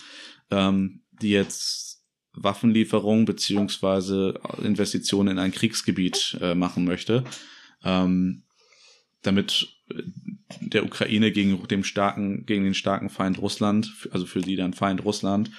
ähm, 0.49 1.01
die 1.21 1.29
jetzt 1.29 2.01
Waffenlieferungen 2.33 3.25
beziehungsweise 3.25 4.39
Investitionen 4.63 5.33
in 5.33 5.39
ein 5.39 5.51
Kriegsgebiet 5.51 6.35
äh, 6.41 6.55
machen 6.55 6.83
möchte. 6.83 7.23
Ähm, 7.83 8.41
damit 9.21 9.67
äh, 9.91 10.01
der 10.61 10.83
Ukraine 10.83 11.31
gegen 11.31 11.67
dem 11.67 11.83
starken, 11.83 12.47
gegen 12.47 12.63
den 12.63 12.73
starken 12.73 13.09
Feind 13.09 13.39
Russland, 13.39 13.93
also 14.09 14.25
für 14.25 14.41
sie 14.41 14.55
dann 14.55 14.73
Feind 14.73 15.05
Russland, 15.05 15.51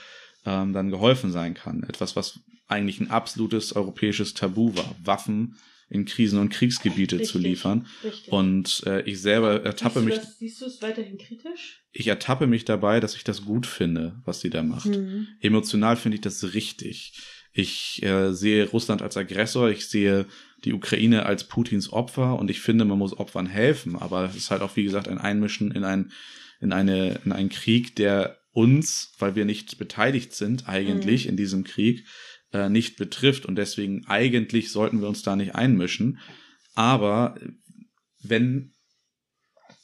ähm, 0.45 0.73
dann 0.73 0.91
geholfen 0.91 1.31
sein 1.31 1.55
kann. 1.55 1.85
Etwas, 1.85 2.17
was 2.17 2.41
eigentlich 2.67 2.99
ein 2.99 3.11
absolutes 3.11 3.73
europäisches 3.77 4.35
Tabu 4.35 4.75
war, 4.75 4.97
Waffen 5.05 5.59
in 5.89 6.05
Krisen- 6.05 6.39
und 6.39 6.51
Kriegsgebiete 6.51 7.17
richtig, 7.17 7.31
zu 7.31 7.39
liefern. 7.39 7.87
Richtig. 8.03 8.33
Und 8.33 8.83
äh, 8.87 9.03
ich 9.03 9.21
selber 9.21 9.65
ertappe 9.65 10.01
siehst 10.01 10.05
mich. 10.07 10.15
Das, 10.17 10.39
siehst 10.39 10.61
du 10.61 10.67
es 10.67 10.83
weiterhin 10.83 11.19
kritisch? 11.19 11.83
Ich 11.93 12.09
ertappe 12.09 12.47
mich 12.47 12.65
dabei, 12.65 13.01
dass 13.01 13.15
ich 13.17 13.25
das 13.25 13.45
gut 13.45 13.67
finde, 13.67 14.21
was 14.25 14.41
sie 14.41 14.51
da 14.51 14.63
macht. 14.63 14.87
Mhm. 14.87 15.29
Emotional 15.41 15.97
finde 15.97 16.17
ich 16.17 16.23
das 16.23 16.55
richtig. 16.55 17.21
Ich 17.53 18.03
äh, 18.03 18.33
sehe 18.33 18.69
Russland 18.69 19.01
als 19.01 19.17
Aggressor, 19.17 19.71
ich 19.71 19.87
sehe 19.87 20.27
die 20.65 20.73
Ukraine 20.73 21.27
als 21.27 21.45
Putins 21.45 21.93
Opfer 21.93 22.39
und 22.39 22.51
ich 22.51 22.61
finde, 22.61 22.85
man 22.85 22.99
muss 22.99 23.17
Opfern 23.17 23.47
helfen. 23.47 23.97
Aber 23.97 24.25
es 24.25 24.37
ist 24.37 24.51
halt 24.51 24.63
auch, 24.63 24.75
wie 24.77 24.85
gesagt, 24.85 25.09
ein 25.09 25.19
Einmischen 25.19 25.71
in 25.71 25.85
ein, 25.85 26.11
in 26.61 26.73
eine, 26.73 27.21
in 27.25 27.33
einen 27.33 27.51
Krieg, 27.51 27.95
der 27.97 28.39
uns, 28.51 29.13
weil 29.19 29.35
wir 29.35 29.45
nicht 29.45 29.79
beteiligt 29.79 30.33
sind 30.33 30.69
eigentlich 30.69 31.25
mhm. 31.25 31.31
in 31.31 31.37
diesem 31.37 31.65
Krieg, 31.65 32.07
äh, 32.55 32.71
nicht 32.71 32.97
betrifft. 32.97 33.45
Und 33.45 33.57
deswegen 33.57 34.07
eigentlich 34.07 34.73
sollten 34.73 35.01
wir 35.01 35.09
uns 35.09 35.23
da 35.23 35.37
nicht 35.37 35.55
einmischen. 35.55 36.21
Aber 36.75 37.35
wenn 38.23 38.71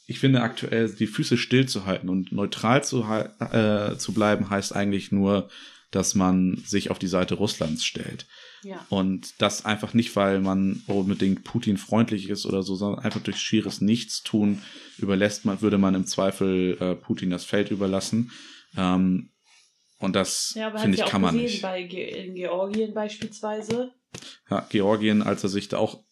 ich 0.07 0.19
finde 0.19 0.41
aktuell 0.41 0.89
die 0.89 1.07
Füße 1.07 1.37
stillzuhalten 1.37 2.09
und 2.09 2.33
neutral 2.33 2.83
zu, 2.83 3.03
äh, 3.03 3.97
zu 3.97 4.13
bleiben, 4.13 4.49
heißt 4.49 4.75
eigentlich 4.75 5.11
nur, 5.11 5.49
dass 5.89 6.15
man 6.15 6.57
sich 6.65 6.91
auf 6.91 6.99
die 6.99 7.07
Seite 7.07 7.35
Russlands 7.35 7.85
stellt. 7.85 8.25
Ja. 8.63 8.85
Und 8.89 9.41
das 9.41 9.65
einfach 9.65 9.93
nicht, 9.93 10.15
weil 10.15 10.39
man 10.39 10.83
unbedingt 10.87 11.43
Putin 11.43 11.77
freundlich 11.77 12.29
ist 12.29 12.45
oder 12.45 12.61
so, 12.61 12.75
sondern 12.75 13.03
einfach 13.03 13.21
durch 13.21 13.37
schieres 13.37 13.81
Nichtstun 13.81 14.61
überlässt 14.97 15.45
man, 15.45 15.61
würde 15.61 15.77
man 15.77 15.95
im 15.95 16.05
Zweifel 16.05 16.77
äh, 16.79 16.95
Putin 16.95 17.29
das 17.29 17.45
Feld 17.45 17.71
überlassen. 17.71 18.31
Ähm, 18.77 19.29
und 20.01 20.15
das 20.15 20.53
ja, 20.55 20.75
finde 20.77 20.97
ich, 20.97 21.05
kann 21.05 21.21
man 21.21 21.33
gesehen, 21.35 21.51
nicht. 21.51 21.61
Bei 21.61 21.83
Ge 21.83 22.25
in 22.25 22.35
Georgien 22.35 22.93
beispielsweise. 22.93 23.91
Ja, 24.49 24.65
Georgien, 24.69 25.21
als 25.21 25.43
er 25.43 25.49
sich 25.49 25.69
da 25.69 25.77
auch 25.77 26.03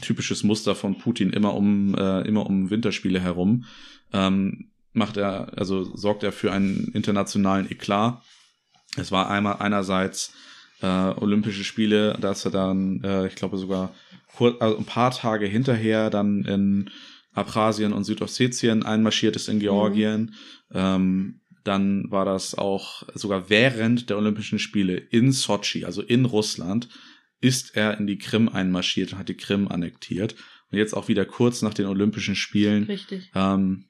typisches 0.00 0.42
Muster 0.42 0.74
von 0.74 0.98
Putin 0.98 1.30
immer 1.30 1.54
um 1.54 1.94
äh, 1.94 2.22
immer 2.22 2.46
um 2.46 2.70
Winterspiele 2.70 3.20
herum 3.20 3.64
ähm, 4.12 4.70
macht 4.92 5.16
er 5.16 5.56
also 5.56 5.84
sorgt 5.96 6.22
er 6.22 6.32
für 6.32 6.52
einen 6.52 6.90
internationalen 6.94 7.70
Eklat. 7.70 8.22
Es 8.96 9.12
war 9.12 9.30
einmal 9.30 9.56
einerseits 9.58 10.34
äh, 10.82 10.86
Olympische 10.86 11.64
Spiele, 11.64 12.16
da 12.20 12.32
ist 12.32 12.44
er 12.44 12.50
dann 12.50 13.02
äh, 13.04 13.26
ich 13.28 13.36
glaube 13.36 13.56
sogar 13.58 13.94
kurz, 14.36 14.60
also 14.60 14.76
ein 14.76 14.84
paar 14.84 15.12
Tage 15.12 15.46
hinterher 15.46 16.10
dann 16.10 16.44
in 16.44 16.90
Abchasien 17.32 17.92
und 17.92 18.04
Südossetien 18.04 18.84
einmarschiert 18.84 19.36
ist 19.36 19.48
in 19.48 19.58
Georgien. 19.58 20.34
Mhm. 20.70 20.76
Ähm, 20.76 21.40
dann 21.64 22.10
war 22.10 22.24
das 22.24 22.54
auch 22.54 23.02
sogar 23.14 23.48
während 23.50 24.10
der 24.10 24.18
Olympischen 24.18 24.58
Spiele 24.58 24.96
in 24.96 25.32
Sochi, 25.32 25.84
also 25.84 26.02
in 26.02 26.26
Russland, 26.26 26.88
ist 27.40 27.76
er 27.76 27.98
in 27.98 28.06
die 28.06 28.18
Krim 28.18 28.48
einmarschiert 28.48 29.12
und 29.12 29.18
hat 29.18 29.28
die 29.28 29.36
Krim 29.36 29.68
annektiert. 29.68 30.34
Und 30.70 30.78
jetzt 30.78 30.94
auch 30.94 31.08
wieder 31.08 31.24
kurz 31.24 31.62
nach 31.62 31.74
den 31.74 31.86
Olympischen 31.86 32.36
Spielen 32.36 32.88
ähm, 33.34 33.86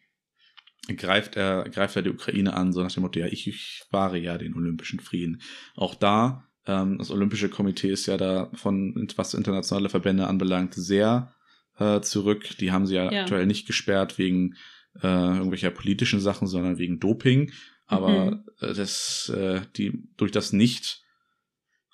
greift 0.96 1.36
er 1.36 1.68
greift 1.68 1.96
er 1.96 2.02
die 2.02 2.10
Ukraine 2.10 2.54
an, 2.54 2.72
so 2.72 2.82
nach 2.82 2.92
dem 2.92 3.02
Motto, 3.02 3.18
ja, 3.18 3.26
ich, 3.26 3.46
ich 3.46 3.84
wahre 3.90 4.18
ja 4.18 4.38
den 4.38 4.54
Olympischen 4.54 5.00
Frieden. 5.00 5.40
Auch 5.76 5.94
da, 5.94 6.46
ähm, 6.66 6.98
das 6.98 7.10
Olympische 7.10 7.48
Komitee 7.48 7.90
ist 7.90 8.06
ja 8.06 8.16
da 8.16 8.50
von, 8.54 9.08
was 9.16 9.34
internationale 9.34 9.88
Verbände 9.88 10.26
anbelangt, 10.26 10.74
sehr 10.74 11.34
äh, 11.78 12.00
zurück. 12.00 12.56
Die 12.58 12.72
haben 12.72 12.86
sie 12.86 12.96
ja, 12.96 13.10
ja. 13.10 13.22
aktuell 13.22 13.46
nicht 13.46 13.66
gesperrt 13.66 14.18
wegen 14.18 14.54
äh, 15.02 15.06
irgendwelcher 15.06 15.70
politischen 15.70 16.20
Sachen, 16.20 16.46
sondern 16.46 16.78
wegen 16.78 17.00
Doping. 17.00 17.52
Aber 17.86 18.30
mhm. 18.30 18.44
Äh, 18.60 18.74
das, 18.74 19.28
äh, 19.28 19.60
die, 19.76 20.04
durch 20.16 20.32
das 20.32 20.52
nicht 20.52 21.02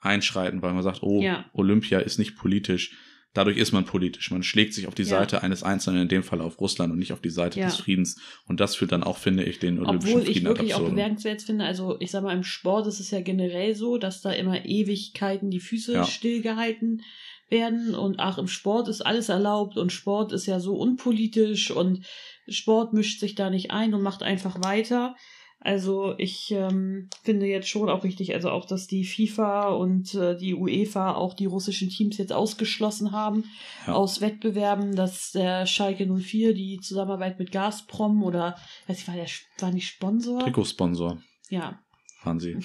einschreiten, 0.00 0.62
weil 0.62 0.72
man 0.72 0.82
sagt, 0.82 1.02
oh, 1.02 1.20
ja. 1.20 1.44
Olympia 1.52 1.98
ist 1.98 2.18
nicht 2.18 2.36
politisch. 2.36 2.96
Dadurch 3.32 3.58
ist 3.58 3.70
man 3.70 3.84
politisch. 3.84 4.32
Man 4.32 4.42
schlägt 4.42 4.74
sich 4.74 4.88
auf 4.88 4.94
die 4.94 5.02
ja. 5.02 5.08
Seite 5.08 5.44
eines 5.44 5.62
Einzelnen, 5.62 6.02
in 6.02 6.08
dem 6.08 6.24
Fall 6.24 6.40
auf 6.40 6.60
Russland 6.60 6.92
und 6.92 6.98
nicht 6.98 7.12
auf 7.12 7.20
die 7.20 7.30
Seite 7.30 7.60
ja. 7.60 7.66
des 7.66 7.76
Friedens. 7.76 8.20
Und 8.46 8.58
das 8.58 8.74
führt 8.74 8.90
dann 8.90 9.04
auch, 9.04 9.18
finde 9.18 9.44
ich, 9.44 9.60
den 9.60 9.78
Olympischen 9.78 10.16
Obwohl 10.16 10.22
Frieden 10.24 10.38
ich 10.38 10.44
wirklich 10.44 10.74
auch 10.74 10.84
bemerkenswert 10.84 11.42
finde, 11.42 11.64
also 11.64 11.96
ich 12.00 12.10
sag 12.10 12.24
mal, 12.24 12.34
im 12.34 12.42
Sport 12.42 12.88
ist 12.88 12.98
es 12.98 13.12
ja 13.12 13.20
generell 13.20 13.76
so, 13.76 13.98
dass 13.98 14.20
da 14.20 14.32
immer 14.32 14.64
Ewigkeiten 14.64 15.50
die 15.50 15.60
Füße 15.60 16.04
stillgehalten 16.06 17.02
werden 17.50 17.94
und 17.94 18.20
ach, 18.20 18.38
im 18.38 18.48
Sport 18.48 18.88
ist 18.88 19.00
alles 19.02 19.28
erlaubt 19.28 19.76
und 19.76 19.92
Sport 19.92 20.32
ist 20.32 20.46
ja 20.46 20.60
so 20.60 20.76
unpolitisch 20.76 21.70
und 21.70 22.04
Sport 22.48 22.92
mischt 22.92 23.20
sich 23.20 23.34
da 23.34 23.50
nicht 23.50 23.70
ein 23.70 23.94
und 23.94 24.02
macht 24.02 24.22
einfach 24.22 24.62
weiter. 24.62 25.14
Also 25.62 26.14
ich 26.16 26.50
ähm, 26.52 27.10
finde 27.22 27.44
jetzt 27.44 27.68
schon 27.68 27.90
auch 27.90 28.02
wichtig, 28.02 28.32
also 28.32 28.48
auch, 28.48 28.64
dass 28.64 28.86
die 28.86 29.04
FIFA 29.04 29.68
und 29.68 30.14
äh, 30.14 30.34
die 30.34 30.54
UEFA 30.54 31.14
auch 31.14 31.34
die 31.34 31.44
russischen 31.44 31.90
Teams 31.90 32.16
jetzt 32.16 32.32
ausgeschlossen 32.32 33.12
haben 33.12 33.44
ja. 33.86 33.92
aus 33.92 34.22
Wettbewerben, 34.22 34.96
dass 34.96 35.32
der 35.32 35.66
Schalke 35.66 36.06
04 36.06 36.54
die 36.54 36.78
Zusammenarbeit 36.80 37.38
mit 37.38 37.52
Gazprom 37.52 38.22
oder 38.22 38.56
weiß 38.86 39.00
ich, 39.00 39.08
war 39.08 39.16
der 39.16 39.26
war 39.58 39.70
nicht 39.70 39.86
Sponsor? 39.86 40.40
Trikotsponsor. 40.40 41.18
Ja. 41.50 41.78
Waren 42.24 42.40
sie. 42.40 42.56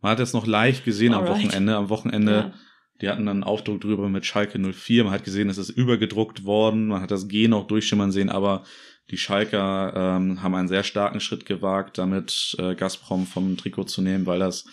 Man 0.00 0.12
hat 0.12 0.20
es 0.20 0.32
noch 0.32 0.46
leicht 0.46 0.84
gesehen 0.84 1.14
Alright. 1.14 1.28
am 1.30 1.34
Wochenende. 1.34 1.76
Am 1.76 1.88
Wochenende, 1.88 2.32
ja. 2.32 2.52
Die 3.00 3.08
hatten 3.08 3.26
dann 3.26 3.38
einen 3.38 3.44
Aufdruck 3.44 3.80
drüber 3.80 4.08
mit 4.08 4.26
Schalke 4.26 4.58
04. 4.58 5.04
Man 5.04 5.12
hat 5.12 5.24
gesehen, 5.24 5.48
es 5.48 5.58
ist 5.58 5.70
übergedruckt 5.70 6.44
worden. 6.44 6.88
Man 6.88 7.00
hat 7.00 7.10
das 7.10 7.28
G 7.28 7.48
noch 7.48 7.66
durchschimmern 7.66 8.10
sehen, 8.10 8.28
aber 8.28 8.64
die 9.10 9.18
Schalker 9.18 9.92
ähm, 9.94 10.42
haben 10.42 10.54
einen 10.54 10.68
sehr 10.68 10.82
starken 10.82 11.20
Schritt 11.20 11.46
gewagt, 11.46 11.98
damit 11.98 12.56
äh, 12.58 12.74
Gazprom 12.74 13.26
vom 13.26 13.56
Trikot 13.56 13.84
zu 13.84 14.02
nehmen, 14.02 14.26
weil 14.26 14.40
das 14.40 14.66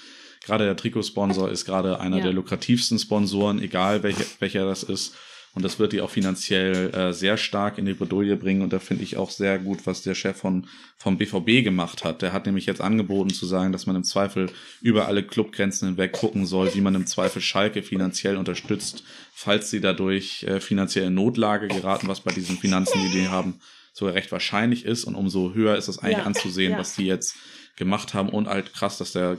gerade 0.43 0.65
der 0.65 0.75
Trikotsponsor 0.75 1.49
ist 1.49 1.65
gerade 1.65 1.99
einer 1.99 2.17
ja. 2.17 2.23
der 2.23 2.33
lukrativsten 2.33 2.99
Sponsoren, 2.99 3.61
egal 3.61 4.03
welche, 4.03 4.25
welcher 4.39 4.65
das 4.65 4.83
ist. 4.83 5.15
Und 5.55 5.63
das 5.63 5.79
wird 5.79 5.93
die 5.93 6.01
auch 6.01 6.09
finanziell 6.09 6.93
äh, 6.93 7.13
sehr 7.13 7.37
stark 7.37 7.77
in 7.77 7.85
die 7.85 7.93
Bredouille 7.93 8.35
bringen. 8.35 8.61
Und 8.61 8.73
da 8.73 8.79
finde 8.79 9.03
ich 9.03 9.15
auch 9.15 9.29
sehr 9.29 9.57
gut, 9.57 9.85
was 9.85 10.01
der 10.01 10.13
Chef 10.13 10.35
von, 10.37 10.67
vom 10.97 11.17
BVB 11.17 11.63
gemacht 11.63 12.03
hat. 12.03 12.21
Der 12.21 12.33
hat 12.33 12.45
nämlich 12.45 12.65
jetzt 12.65 12.81
angeboten 12.81 13.29
zu 13.29 13.45
sagen, 13.45 13.71
dass 13.71 13.85
man 13.85 13.95
im 13.95 14.03
Zweifel 14.03 14.51
über 14.81 15.07
alle 15.07 15.23
Clubgrenzen 15.23 15.87
hinweg 15.87 16.11
gucken 16.11 16.45
soll, 16.45 16.75
wie 16.75 16.81
man 16.81 16.93
im 16.93 17.07
Zweifel 17.07 17.41
Schalke 17.41 17.83
finanziell 17.83 18.35
unterstützt, 18.35 19.03
falls 19.33 19.69
sie 19.69 19.79
dadurch 19.79 20.43
äh, 20.43 20.59
finanziell 20.59 21.05
in 21.05 21.13
Notlage 21.13 21.69
geraten, 21.69 22.09
was 22.09 22.19
bei 22.19 22.33
diesen 22.33 22.57
Finanzen, 22.57 23.01
die 23.01 23.19
die 23.19 23.29
haben, 23.29 23.61
sogar 23.93 24.13
recht 24.13 24.33
wahrscheinlich 24.33 24.83
ist 24.83 25.05
und 25.05 25.15
umso 25.15 25.53
höher 25.53 25.77
ist 25.77 25.87
es 25.87 25.99
eigentlich 25.99 26.17
ja. 26.17 26.25
anzusehen, 26.25 26.73
ja. 26.73 26.77
was 26.77 26.95
die 26.95 27.05
jetzt 27.05 27.37
gemacht 27.77 28.13
haben 28.13 28.27
und 28.27 28.47
halt 28.47 28.73
krass, 28.73 28.97
dass 28.97 29.13
der 29.13 29.37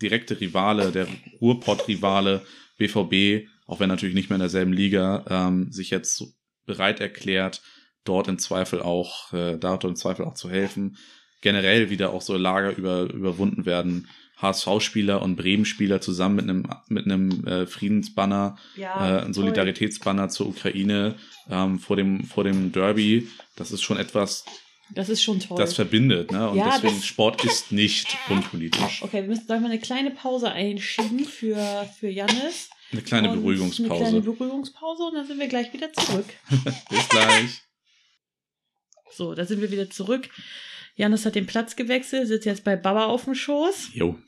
direkte 0.00 0.38
Rivale, 0.38 0.92
der 0.92 1.06
Ruhrpott-Rivale 1.40 2.42
BVB, 2.76 3.48
auch 3.66 3.80
wenn 3.80 3.88
natürlich 3.88 4.14
nicht 4.14 4.30
mehr 4.30 4.36
in 4.36 4.40
derselben 4.40 4.72
Liga, 4.72 5.24
ähm, 5.28 5.70
sich 5.72 5.90
jetzt 5.90 6.22
bereit 6.66 7.00
erklärt, 7.00 7.62
dort 8.04 8.28
im 8.28 8.38
Zweifel 8.38 8.82
auch, 8.82 9.32
äh, 9.32 9.56
dort 9.56 9.84
im 9.84 9.96
Zweifel 9.96 10.24
auch 10.24 10.34
zu 10.34 10.50
helfen. 10.50 10.96
Generell 11.40 11.90
wieder 11.90 12.12
auch 12.12 12.22
so 12.22 12.36
Lager 12.36 12.76
über, 12.76 13.02
überwunden 13.12 13.66
werden, 13.66 14.08
HSV-Spieler 14.36 15.22
und 15.22 15.36
Bremen-Spieler 15.36 16.00
zusammen 16.00 16.36
mit 16.36 16.44
einem 16.44 16.68
mit 16.88 17.04
einem 17.04 17.46
äh, 17.46 17.66
Friedensbanner, 17.66 18.56
ja, 18.76 19.18
äh, 19.18 19.24
ein 19.24 19.32
Solidaritätsbanner 19.32 20.28
zur 20.28 20.48
Ukraine 20.48 21.14
ähm, 21.48 21.78
vor 21.78 21.96
dem 21.96 22.24
vor 22.24 22.44
dem 22.44 22.72
Derby. 22.72 23.28
Das 23.56 23.72
ist 23.72 23.82
schon 23.82 23.96
etwas. 23.96 24.44
Das 24.90 25.08
ist 25.08 25.22
schon 25.22 25.40
toll. 25.40 25.56
Das 25.56 25.74
verbindet, 25.74 26.30
ne? 26.30 26.50
Und 26.50 26.58
ja, 26.58 26.70
deswegen 26.74 27.00
Sport 27.02 27.42
ist 27.44 27.72
nicht 27.72 28.18
unpolitisch. 28.28 29.02
Okay, 29.02 29.22
wir 29.22 29.28
müssen 29.28 29.46
mal 29.48 29.64
eine 29.64 29.78
kleine 29.78 30.10
Pause 30.10 30.50
einschieben 30.50 31.24
für 31.24 31.88
für 31.98 32.08
Jannis. 32.08 32.70
Eine 32.94 33.02
kleine 33.02 33.30
und 33.30 33.40
Beruhigungspause. 33.40 33.92
Eine 33.92 33.98
kleine 33.98 34.20
Beruhigungspause 34.22 35.02
und 35.04 35.14
dann 35.14 35.26
sind 35.26 35.38
wir 35.38 35.48
gleich 35.48 35.72
wieder 35.72 35.92
zurück. 35.92 36.26
Bis 36.90 37.08
gleich. 37.08 37.62
So, 39.10 39.34
da 39.34 39.44
sind 39.44 39.60
wir 39.60 39.70
wieder 39.70 39.90
zurück. 39.90 40.28
Janis 40.96 41.26
hat 41.26 41.34
den 41.34 41.46
Platz 41.46 41.76
gewechselt, 41.76 42.28
sitzt 42.28 42.46
jetzt 42.46 42.64
bei 42.64 42.76
Baba 42.76 43.06
auf 43.06 43.24
dem 43.24 43.34
Schoß. 43.34 43.90
Jo. 43.94 44.18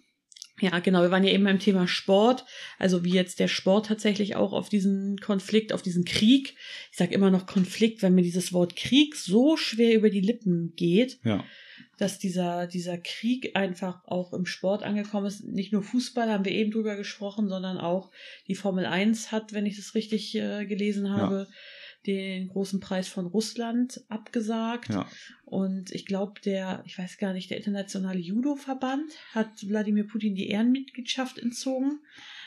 Ja, 0.60 0.78
genau. 0.78 1.02
Wir 1.02 1.10
waren 1.10 1.24
ja 1.24 1.32
eben 1.32 1.44
beim 1.44 1.58
Thema 1.58 1.86
Sport. 1.86 2.44
Also 2.78 3.04
wie 3.04 3.12
jetzt 3.12 3.40
der 3.40 3.48
Sport 3.48 3.86
tatsächlich 3.86 4.36
auch 4.36 4.52
auf 4.52 4.68
diesen 4.68 5.18
Konflikt, 5.18 5.72
auf 5.72 5.82
diesen 5.82 6.04
Krieg. 6.04 6.56
Ich 6.90 6.96
sage 6.96 7.14
immer 7.14 7.30
noch 7.30 7.46
Konflikt, 7.46 8.02
weil 8.02 8.10
mir 8.10 8.22
dieses 8.22 8.52
Wort 8.52 8.74
Krieg 8.74 9.14
so 9.16 9.56
schwer 9.56 9.94
über 9.94 10.08
die 10.08 10.20
Lippen 10.20 10.72
geht. 10.74 11.18
Ja. 11.24 11.44
Dass 11.96 12.18
dieser, 12.18 12.66
dieser 12.66 12.98
Krieg 12.98 13.56
einfach 13.56 14.04
auch 14.06 14.32
im 14.32 14.44
Sport 14.44 14.82
angekommen 14.82 15.26
ist. 15.26 15.44
Nicht 15.44 15.72
nur 15.72 15.82
Fußball 15.82 16.30
haben 16.30 16.44
wir 16.44 16.52
eben 16.52 16.70
drüber 16.70 16.96
gesprochen, 16.96 17.48
sondern 17.48 17.78
auch 17.78 18.10
die 18.48 18.54
Formel 18.54 18.84
1 18.84 19.32
hat, 19.32 19.52
wenn 19.52 19.66
ich 19.66 19.76
das 19.76 19.94
richtig 19.94 20.34
äh, 20.34 20.66
gelesen 20.66 21.10
habe, 21.10 21.46
ja 21.48 21.54
den 22.06 22.48
großen 22.48 22.80
Preis 22.80 23.08
von 23.08 23.26
Russland 23.26 24.04
abgesagt. 24.08 24.90
Ja. 24.90 25.08
Und 25.44 25.90
ich 25.90 26.06
glaube, 26.06 26.40
der, 26.40 26.82
ich 26.86 26.98
weiß 26.98 27.18
gar 27.18 27.32
nicht, 27.32 27.50
der 27.50 27.58
internationale 27.58 28.18
Judo-Verband 28.18 29.12
hat 29.32 29.68
Wladimir 29.68 30.06
Putin 30.06 30.34
die 30.34 30.48
Ehrenmitgliedschaft 30.48 31.38
entzogen. 31.38 32.00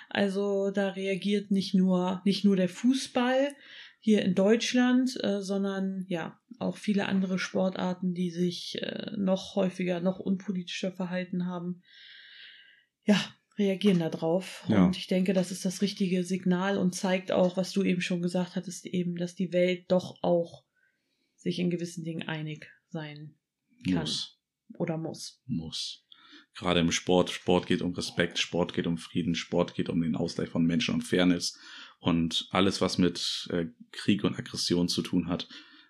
Also 0.10 0.72
da 0.72 0.90
reagiert 0.90 1.52
nicht 1.52 1.74
nur, 1.74 2.22
nicht 2.26 2.44
nur 2.44 2.56
der 2.56 2.70
Fußball, 2.70 3.54
hier 4.00 4.24
in 4.24 4.34
Deutschland, 4.34 5.22
äh, 5.24 5.42
sondern 5.42 6.06
ja, 6.08 6.40
auch 6.58 6.78
viele 6.78 7.08
andere 7.08 7.40
Sportarten, 7.40 8.14
die 8.14 8.32
sich 8.32 8.82
äh, 8.82 9.12
noch 9.18 9.56
häufiger, 9.56 10.00
noch 10.00 10.20
unpolitischer 10.20 10.92
verhalten 10.92 11.46
haben, 11.46 11.82
ja, 13.04 13.20
reagieren 13.58 14.00
darauf. 14.00 14.64
Ja. 14.68 14.86
Und 14.86 14.98
ich 14.98 15.08
denke, 15.08 15.34
das 15.34 15.52
ist 15.52 15.66
das 15.66 15.82
richtige 15.82 16.24
Signal 16.24 16.78
und 16.78 16.96
zeigt 16.96 17.32
auch, 17.32 17.58
was 17.58 17.74
du 17.74 17.84
eben 17.84 18.02
schon 18.02 18.22
gesagt 18.22 18.56
hattest, 18.56 18.86
eben, 18.86 19.16
dass 19.18 19.36
die 19.36 19.52
Welt 19.52 19.86
doch 19.90 20.24
auch 20.24 20.64
sich 21.36 21.60
in 21.60 21.70
gewissen 21.70 22.04
Dingen 22.04 22.28
einig 22.28 22.72
sein 22.90 23.36
kann 23.86 24.02
Muss. 24.02 24.40
oder 24.74 24.98
muss. 24.98 25.42
Muss. 25.46 26.06
Gerade 26.56 26.80
im 26.80 26.92
Sport. 26.92 27.30
Sport 27.30 27.68
geht 27.68 27.82
um 27.82 27.94
Respekt, 27.94 28.38
Sport 28.40 28.74
geht 28.74 28.88
um 28.88 28.98
Frieden, 28.98 29.36
Sport 29.36 29.76
geht 29.76 29.90
um 29.90 30.02
den 30.02 30.16
Ausgleich 30.16 30.50
von 30.50 30.66
Menschen 30.66 30.96
und 30.96 31.04
Fairness. 31.04 31.58
Und 32.00 32.48
alles, 32.52 32.82
was 32.82 32.98
mit 32.98 33.48
äh, 33.52 33.66
Krieg 33.92 34.24
und 34.24 34.38
Aggression 34.38 34.88
zu 34.88 35.02
tun 35.02 35.28
hat, 35.28 35.48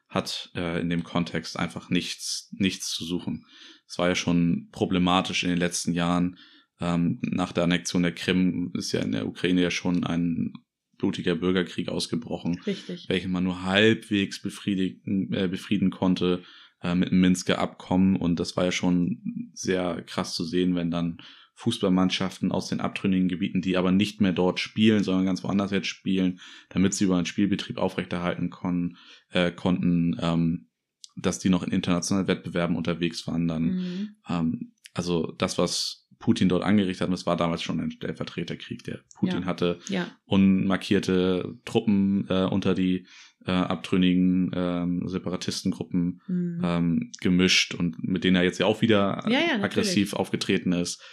hat 0.07 0.49
äh, 0.55 0.81
in 0.81 0.89
dem 0.89 1.03
Kontext 1.03 1.57
einfach 1.57 1.89
nichts, 1.89 2.49
nichts 2.51 2.89
zu 2.89 3.05
suchen. 3.05 3.45
Es 3.87 3.99
war 3.99 4.07
ja 4.09 4.15
schon 4.15 4.69
problematisch 4.71 5.43
in 5.43 5.49
den 5.49 5.59
letzten 5.59 5.93
Jahren. 5.93 6.37
Ähm, 6.81 7.19
nach 7.21 7.51
der 7.51 7.65
Annexion 7.65 8.03
der 8.03 8.13
Krim 8.13 8.71
ist 8.73 8.91
ja 8.91 9.01
in 9.01 9.11
der 9.11 9.27
Ukraine 9.27 9.61
ja 9.61 9.71
schon 9.71 10.03
ein 10.03 10.53
blutiger 10.97 11.35
Bürgerkrieg 11.35 11.89
ausgebrochen, 11.89 12.59
Richtig. 12.65 13.07
welchen 13.07 13.31
man 13.31 13.43
nur 13.43 13.63
halbwegs 13.63 14.41
befriedigen, 14.41 15.31
äh, 15.33 15.47
befrieden 15.47 15.91
konnte 15.91 16.43
äh, 16.81 16.95
mit 16.95 17.11
dem 17.11 17.21
Minsker 17.21 17.59
Abkommen. 17.59 18.15
Und 18.15 18.39
das 18.39 18.57
war 18.57 18.65
ja 18.65 18.71
schon 18.71 19.51
sehr 19.53 20.01
krass 20.03 20.33
zu 20.33 20.43
sehen, 20.43 20.75
wenn 20.75 20.91
dann 20.91 21.21
Fußballmannschaften 21.59 22.53
aus 22.53 22.69
den 22.69 22.79
abtrünnigen 22.79 23.27
Gebieten, 23.27 23.61
die 23.61 23.75
aber 23.75 23.91
nicht 23.91 24.21
mehr 24.21 24.31
dort 24.31 24.61
spielen, 24.61 25.03
sondern 25.03 25.25
ganz 25.25 25.43
woanders 25.43 25.71
jetzt 25.71 25.87
spielen, 25.87 26.39
damit 26.69 26.93
sie 26.93 27.03
über 27.03 27.17
einen 27.17 27.25
Spielbetrieb 27.25 27.77
aufrechterhalten 27.77 28.49
kon 28.49 28.95
äh, 29.31 29.51
konnten, 29.51 30.15
ähm, 30.21 30.69
dass 31.17 31.39
die 31.39 31.49
noch 31.49 31.63
in 31.63 31.73
internationalen 31.73 32.29
Wettbewerben 32.29 32.77
unterwegs 32.77 33.27
waren 33.27 33.49
dann. 33.49 33.63
Mhm. 33.63 34.15
Ähm, 34.29 34.73
also 34.93 35.33
das, 35.37 35.57
was 35.57 36.07
Putin 36.17 36.47
dort 36.47 36.63
angerichtet 36.63 37.01
hat, 37.07 37.13
das 37.13 37.25
war 37.25 37.35
damals 37.35 37.61
schon 37.61 37.81
ein 37.81 37.91
Stellvertreterkrieg, 37.91 38.85
der 38.85 39.01
Putin 39.15 39.41
Ja. 39.41 39.45
hatte 39.45 39.79
Ja, 39.89 40.07
unmarkierte 40.23 41.57
Truppen 41.65 42.25
äh, 42.29 42.45
unter 42.45 42.73
die 42.73 43.05
äh, 43.45 43.51
abtrünnigen 43.51 44.51
ähm, 44.53 45.09
Separatistengruppen 45.09 46.21
mhm. 46.25 46.61
ähm, 46.63 47.11
gemischt 47.19 47.73
und 47.73 48.01
mit 48.01 48.23
denen 48.23 48.37
er 48.37 48.43
jetzt 48.43 48.59
ja 48.59 48.65
auch 48.65 48.81
wieder 48.81 49.25
Ja, 49.25 49.39
natürlich. 49.39 49.63
aggressiv 49.63 50.13
aufgetreten 50.13 50.71
ist. 50.71 51.03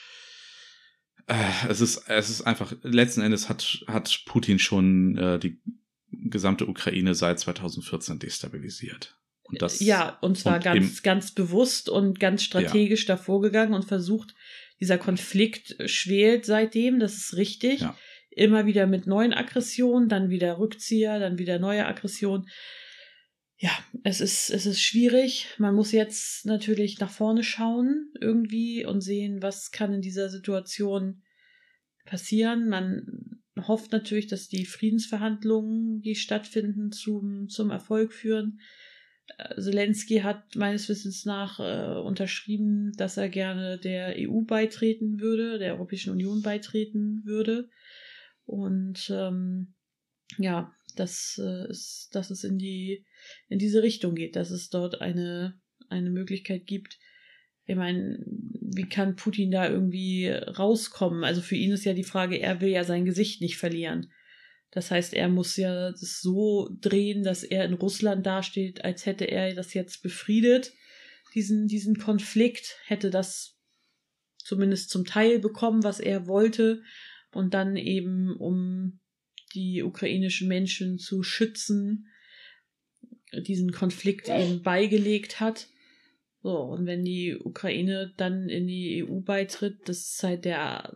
Äh, 1.27 1.69
es 1.69 1.81
ist 1.81 2.09
es 2.09 2.31
ist 2.31 2.43
einfach 2.43 2.75
letzten 2.83 3.21
Endes 3.21 3.49
hat 3.49 3.85
hat 3.87 4.23
Putin 4.27 4.59
schon 4.59 5.17
äh, 5.19 5.39
die 5.39 5.61
gesamte 6.11 6.67
Ukraine 6.67 7.15
seit 7.15 7.41
2014 7.41 8.19
destabilisiert. 8.19 9.17
Und 9.43 9.63
das 9.63 9.81
ja, 9.81 10.19
und 10.21 10.39
zwar 10.39 10.57
und 10.57 10.65
ganz, 10.65 11.03
ganz 11.03 11.33
bewusst 11.33 11.89
und 11.89 12.19
ganz 12.19 12.43
strategisch 12.43 13.07
davor 13.07 13.41
gegangen 13.41 13.75
und 13.75 13.85
versucht, 13.85 14.35
dieser 14.81 14.99
Konflikt 14.99 15.77
schwelt 15.87 16.45
seitdem, 16.45 16.99
das 16.99 17.17
ist 17.17 17.37
richtig. 17.37 17.81
Ja. 17.81 17.97
Immer 18.31 18.67
wieder 18.67 18.87
mit 18.87 19.07
neuen 19.07 19.33
Aggressionen, 19.33 20.09
dann 20.09 20.29
wieder 20.31 20.59
Rückzieher, 20.59 21.19
dann 21.19 21.39
wieder 21.39 21.59
neue 21.59 21.87
Aggressionen. 21.87 22.49
Ja, 23.59 23.71
es 24.05 24.21
ist, 24.21 24.51
es 24.51 24.67
ist 24.67 24.83
schwierig. 24.83 25.49
Man 25.59 25.75
muss 25.75 25.93
jetzt 25.93 26.45
natürlich 26.45 26.99
nach 27.01 27.11
vorne 27.11 27.43
schauen 27.43 28.13
irgendwie 28.21 28.85
und 28.85 29.01
sehen, 29.01 29.41
was 29.41 29.71
kann 29.71 29.95
in 29.95 30.03
dieser 30.03 30.29
Situation 30.29 31.23
passieren. 32.05 32.69
Man 32.69 33.41
hofft 33.67 33.93
natürlich, 33.93 34.27
dass 34.27 34.49
die 34.49 34.67
Friedensverhandlungen, 34.67 36.03
die 36.03 36.15
stattfinden, 36.15 36.93
zum, 36.93 37.49
zum 37.49 37.71
Erfolg 37.71 38.13
führen. 38.13 38.61
Äh, 39.39 39.61
Zelensky 39.61 40.19
hat 40.19 40.55
meines 40.55 40.89
Wissens 40.91 41.25
nach 41.25 41.59
äh, 41.59 41.99
unterschrieben, 41.99 42.93
dass 42.97 43.17
er 43.17 43.31
gerne 43.31 43.79
der 43.79 44.17
EU 44.19 44.43
beitreten 44.43 45.19
würde, 45.19 45.59
der 45.59 45.75
Europäischen 45.75 46.13
Union 46.13 46.43
beitreten 46.43 47.23
würde. 47.25 47.71
Und 48.45 49.11
ähm, 49.11 49.75
ja, 50.39 50.75
dass, 50.95 51.41
äh, 51.43 51.71
es, 51.71 52.09
dass 52.13 52.31
es 52.31 52.45
in 52.45 52.59
die 52.59 53.05
in 53.49 53.59
diese 53.59 53.83
Richtung 53.83 54.15
geht, 54.15 54.37
dass 54.37 54.51
es 54.51 54.69
dort 54.69 55.01
eine, 55.01 55.61
eine 55.89 56.11
Möglichkeit 56.11 56.67
gibt. 56.67 56.99
Ich 57.65 57.77
meine, 57.77 58.25
wie 58.27 58.89
kann 58.89 59.17
Putin 59.17 59.51
da 59.51 59.69
irgendwie 59.69 60.29
rauskommen? 60.29 61.25
Also 61.25 61.41
für 61.41 61.57
ihn 61.57 61.73
ist 61.73 61.85
ja 61.85 61.95
die 61.95 62.05
Frage, 62.05 62.39
er 62.41 62.61
will 62.61 62.71
ja 62.71 62.85
sein 62.85 63.05
Gesicht 63.05 63.41
nicht 63.41 63.57
verlieren. 63.57 64.13
Das 64.71 64.91
heißt, 64.91 65.15
er 65.15 65.29
muss 65.29 65.57
ja 65.57 65.91
das 65.91 66.21
so 66.21 66.69
drehen, 66.81 67.23
dass 67.23 67.43
er 67.43 67.65
in 67.65 67.75
Russland 67.75 68.27
dasteht, 68.27 68.85
als 68.85 69.07
hätte 69.07 69.25
er 69.25 69.55
das 69.55 69.75
jetzt 69.75 70.03
befriedet, 70.03 70.73
diesen, 71.35 71.67
diesen 71.67 71.99
Konflikt, 71.99 72.77
hätte 72.87 73.11
das 73.11 73.57
zumindest 74.39 74.91
zum 74.91 75.05
Teil 75.05 75.39
bekommen, 75.39 75.83
was 75.83 76.01
er 76.01 76.27
wollte, 76.27 76.83
und 77.33 77.55
dann 77.55 77.77
eben, 77.77 78.35
um 78.37 79.01
die 79.55 79.83
ukrainischen 79.83 80.49
Menschen 80.49 80.99
zu 80.99 81.23
schützen, 81.23 82.09
diesen 83.33 83.73
Konflikt 83.73 84.29
eben 84.29 84.63
beigelegt 84.63 85.41
hat. 85.41 85.69
So, 86.43 86.59
und 86.59 86.87
wenn 86.87 87.05
die 87.05 87.37
Ukraine 87.37 88.13
dann 88.17 88.49
in 88.49 88.69
die 88.69 89.05
EU 89.05 89.19
beitritt, 89.21 89.79
das 89.89 89.99
ist 90.13 90.23
halt 90.23 90.45
der, 90.45 90.93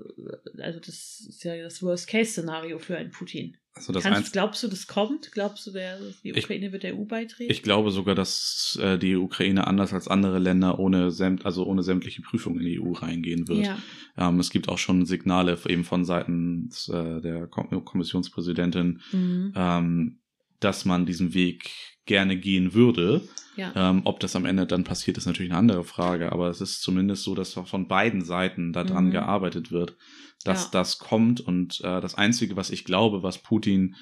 also 0.58 0.78
das 0.78 1.26
ist 1.28 1.42
ja 1.42 1.60
das 1.60 1.82
Worst-Case-Szenario 1.82 2.78
für 2.78 2.96
einen 2.96 3.10
Putin. 3.10 3.56
also 3.74 3.92
das 3.92 4.04
Kannst, 4.04 4.32
glaubst 4.32 4.62
du, 4.62 4.68
das 4.68 4.86
kommt? 4.86 5.32
Glaubst 5.32 5.66
du, 5.66 5.72
der, 5.72 5.98
die 6.22 6.30
Ich- 6.30 6.44
Ukraine 6.44 6.70
wird 6.70 6.84
der 6.84 6.96
EU 6.96 7.04
beitreten? 7.04 7.50
Ich 7.50 7.64
glaube 7.64 7.90
sogar, 7.90 8.14
dass 8.14 8.78
äh, 8.80 8.96
die 8.96 9.16
Ukraine 9.16 9.66
anders 9.66 9.92
als 9.92 10.06
andere 10.06 10.38
Länder 10.38 10.78
ohne 10.78 11.10
sämt, 11.10 11.44
also 11.44 11.66
ohne 11.66 11.82
sämtliche 11.82 12.22
Prüfung 12.22 12.60
in 12.60 12.66
die 12.66 12.80
EU 12.80 12.92
reingehen 12.92 13.48
wird. 13.48 13.66
ja, 13.66 13.78
Ähm, 14.16 14.38
es 14.38 14.50
gibt 14.50 14.68
auch 14.68 14.78
schon 14.78 15.04
Signale 15.04 15.58
eben 15.66 15.82
von 15.82 16.04
Seiten 16.04 16.70
äh, 16.92 17.20
der 17.20 17.48
Kom 17.48 17.84
Kommissionspräsidentin, 17.84 19.00
mhm. 19.10 19.52
ähm, 19.56 20.19
dass 20.60 20.84
man 20.84 21.06
diesen 21.06 21.34
Weg 21.34 21.70
gerne 22.06 22.36
gehen 22.36 22.72
würde. 22.74 23.22
ja, 23.56 23.72
Ähm, 23.90 24.02
ob 24.04 24.20
das 24.20 24.36
am 24.36 24.46
Ende 24.46 24.66
dann 24.66 24.84
passiert, 24.84 25.18
ist 25.18 25.26
natürlich 25.26 25.50
eine 25.50 25.58
andere 25.58 25.84
Frage, 25.84 26.32
aber 26.32 26.48
es 26.48 26.60
ist 26.60 26.80
zumindest 26.82 27.24
so, 27.24 27.34
dass 27.34 27.52
von 27.54 27.88
beiden 27.88 28.24
Seiten 28.24 28.72
daran 28.72 29.06
Mhm. 29.06 29.10
gearbeitet 29.10 29.70
wird, 29.70 29.96
dass 30.44 30.64
Ja. 30.64 30.68
das 30.72 30.98
kommt. 30.98 31.40
Und 31.40 31.80
äh, 31.82 32.00
das 32.00 32.14
Einzige, 32.14 32.56
was 32.56 32.70
ich 32.70 32.84
glaube, 32.84 33.22
was 33.22 33.38
Putin 33.42 33.96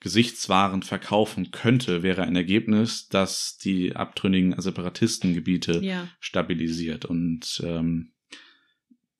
gesichtswahrend 0.00 0.84
verkaufen 0.84 1.50
könnte, 1.50 2.02
wäre 2.02 2.22
ein 2.24 2.36
Ergebnis, 2.36 3.08
das 3.08 3.56
die 3.56 3.96
abtrünnigen 3.96 4.54
Separatistengebiete 4.60 5.82
ja. 5.82 6.08
stabilisiert. 6.20 7.06
Und 7.06 7.62
ähm, 7.64 8.12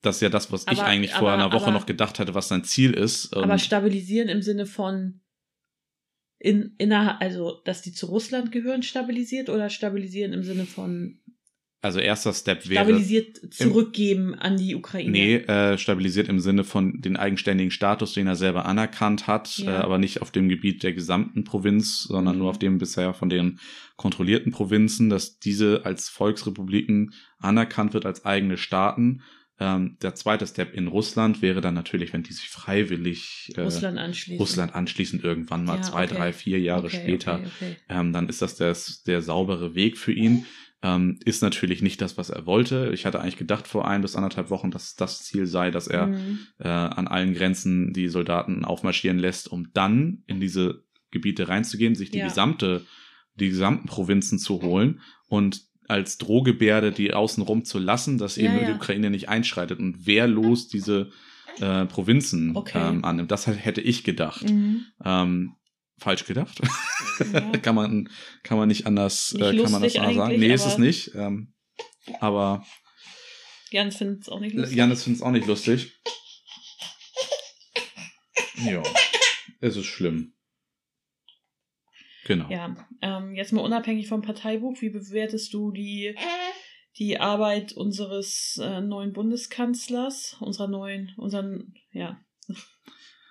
das 0.03 0.17
ist 0.17 0.21
ja 0.21 0.29
das, 0.29 0.51
was 0.51 0.63
ich 0.69 0.79
Aber- 0.79 0.85
eigentlich 0.85 1.11
vor 1.13 1.31
aber- 1.31 1.33
einer 1.43 1.51
Woche 1.53 1.65
aber- 1.65 1.73
noch 1.73 1.87
gedacht 1.87 2.19
hatte, 2.19 2.35
was 2.35 2.49
sein 2.49 2.63
Ziel 2.63 2.91
ist. 2.93 3.35
Aber 3.35 3.57
stabilisieren 3.57 4.29
im 4.29 4.43
Sinne 4.43 4.67
von 4.67 5.21
in, 6.39 6.75
innerhalb, 6.77 7.21
also 7.21 7.61
dass 7.65 7.81
die 7.81 7.93
zu 7.93 8.07
Russland 8.07 8.51
gehören, 8.51 8.83
stabilisiert 8.83 9.49
oder 9.49 9.69
stabilisieren 9.69 10.33
im 10.33 10.43
Sinne 10.43 10.65
von 10.65 11.19
also 11.81 11.99
erster 11.99 12.33
Step 12.33 12.67
wäre. 12.67 12.83
stabilisiert 12.83 13.53
zurückgeben 13.53 14.33
an 14.33 14.57
die 14.57 14.73
Ukraine? 14.73 15.11
Nee, 15.11 15.35
äh, 15.35 15.77
stabilisiert 15.77 16.27
im 16.29 16.39
Sinne 16.39 16.63
von 16.63 16.99
den 16.99 17.15
eigenständigen 17.15 17.69
Status, 17.69 18.13
den 18.13 18.25
er 18.25 18.35
selber 18.35 18.65
anerkannt 18.65 19.27
hat, 19.27 19.59
Ja. 19.59 19.67
äh, 19.81 19.83
aber 19.83 19.99
nicht 19.99 20.23
auf 20.23 20.31
dem 20.31 20.49
Gebiet 20.49 20.81
der 20.81 20.93
gesamten 20.93 21.43
Provinz, 21.43 22.01
sondern 22.05 22.35
Mhm. 22.35 22.39
nur 22.39 22.49
auf 22.49 22.57
dem 22.57 22.79
bisher 22.79 23.13
von 23.13 23.29
den 23.29 23.59
kontrollierten 23.97 24.51
Provinzen, 24.51 25.11
dass 25.11 25.37
diese 25.37 25.85
als 25.85 26.09
Volksrepubliken 26.09 27.13
anerkannt 27.37 27.93
wird 27.93 28.07
als 28.07 28.25
eigene 28.25 28.57
Staaten. 28.57 29.21
Ähm, 29.59 29.97
der 30.01 30.15
zweite 30.15 30.45
Step 30.45 30.73
in 30.73 30.87
Russland 30.87 31.41
wäre 31.41 31.61
dann 31.61 31.73
natürlich, 31.73 32.11
wenn 32.11 32.23
die 32.23 32.33
sich 32.33 32.49
freiwillig 32.49 33.53
äh, 33.55 33.61
Russland 33.61 33.97
anschließen. 33.97 34.37
Russland 34.37 34.75
anschließend 34.75 35.23
irgendwann 35.23 35.63
mal 35.63 35.77
Ja, 35.77 35.81
zwei, 35.81 36.03
okay. 36.05 36.13
drei, 36.15 36.33
vier 36.33 36.59
Jahre 36.59 36.87
Okay, 36.87 36.97
später, 36.97 37.41
okay. 37.45 37.77
ähm, 37.87 38.11
dann 38.11 38.27
ist 38.27 38.41
das 38.41 38.55
der, 38.55 38.75
der 39.07 39.21
saubere 39.21 39.73
Weg 39.75 39.97
für 39.97 40.11
ihn. 40.11 40.45
Ähm, 40.81 41.19
ist 41.23 41.41
natürlich 41.41 41.81
nicht 41.81 42.01
das, 42.01 42.17
was 42.17 42.29
er 42.29 42.45
wollte. 42.45 42.91
Ich 42.93 43.05
hatte 43.05 43.19
eigentlich 43.21 43.37
gedacht 43.37 43.65
vor 43.65 43.87
ein 43.87 44.01
bis 44.01 44.15
anderthalb 44.15 44.49
Wochen, 44.49 44.71
dass 44.71 44.95
das 44.95 45.23
Ziel 45.23 45.47
sei, 45.47 45.71
dass 45.71 45.87
er 45.87 46.07
Mhm. 46.07 46.39
äh, 46.59 46.67
an 46.67 47.07
allen 47.07 47.33
Grenzen 47.33 47.93
die 47.93 48.09
Soldaten 48.09 48.65
aufmarschieren 48.65 49.17
lässt, 49.17 49.47
um 49.47 49.69
dann 49.73 50.23
in 50.27 50.39
diese 50.41 50.83
Gebiete 51.11 51.47
reinzugehen, 51.47 51.95
sich 51.95 52.11
die 52.11 52.19
Ja. 52.19 52.25
gesamte, 52.27 52.85
die 53.35 53.49
gesamten 53.49 53.87
Provinzen 53.87 54.37
zu 54.37 54.61
holen 54.61 54.99
und 55.27 55.61
als 55.87 56.17
Drohgebärde 56.17 56.91
die 56.91 57.13
außenrum 57.13 57.65
zu 57.65 57.79
lassen, 57.79 58.17
dass 58.17 58.37
eben 58.37 58.55
Ja, 58.55 58.61
ja. 58.61 58.67
die 58.67 58.73
Ukraine 58.73 59.09
nicht 59.09 59.29
einschreitet 59.29 59.79
und 59.79 60.05
wehrlos 60.05 60.67
diese 60.67 61.11
äh, 61.59 61.85
Provinzen 61.85 62.55
Okay. 62.55 62.79
ähm, 62.89 63.05
annimmt. 63.05 63.31
Das 63.31 63.47
hätte 63.47 63.81
ich 63.81 64.03
gedacht. 64.03 64.49
Mhm. 64.49 64.85
Ähm, 65.03 65.55
falsch 65.97 66.25
gedacht. 66.25 66.59
Ja. 67.33 67.41
kann 67.61 67.75
man 67.75 68.09
kann 68.43 68.57
man 68.57 68.67
nicht 68.67 68.85
anders 68.85 69.33
Nicht 69.33 69.41
äh, 69.43 69.63
kann 69.63 69.71
man 69.71 69.81
das 69.81 69.95
anders 69.95 70.15
sagen. 70.15 70.39
Nee, 70.39 70.53
ist 70.53 70.65
es 70.65 70.77
nicht. 70.77 71.11
Ähm, 71.15 71.53
aber 72.19 72.65
Jans 73.71 73.97
findet 73.97 74.21
es 74.21 74.29
auch 74.29 74.39
nicht 74.39 74.55
lustig. 74.55 74.77
Janis 74.77 75.03
findet 75.03 75.21
es 75.21 75.25
auch 75.25 75.31
nicht 75.31 75.47
lustig. 75.47 75.99
Ja, 78.63 78.81
es 79.59 79.75
ist 79.75 79.85
schlimm. 79.85 80.33
Genau. 82.25 82.49
Ja, 82.49 82.75
ähm, 83.01 83.35
jetzt 83.35 83.53
mal 83.53 83.61
unabhängig 83.61 84.07
vom 84.07 84.23
Parteibuch, 84.23 84.81
wie 84.81 84.89
bewertest 84.89 85.53
du 85.53 85.71
die, 85.71 86.15
die 86.97 87.19
Arbeit 87.19 87.73
unseres 87.73 88.59
äh, 88.61 88.81
neuen 88.81 89.13
Bundeskanzlers, 89.13 90.35
unserer 90.39 90.67
neuen, 90.67 91.13
unseren, 91.17 91.75
ja, 91.91 92.19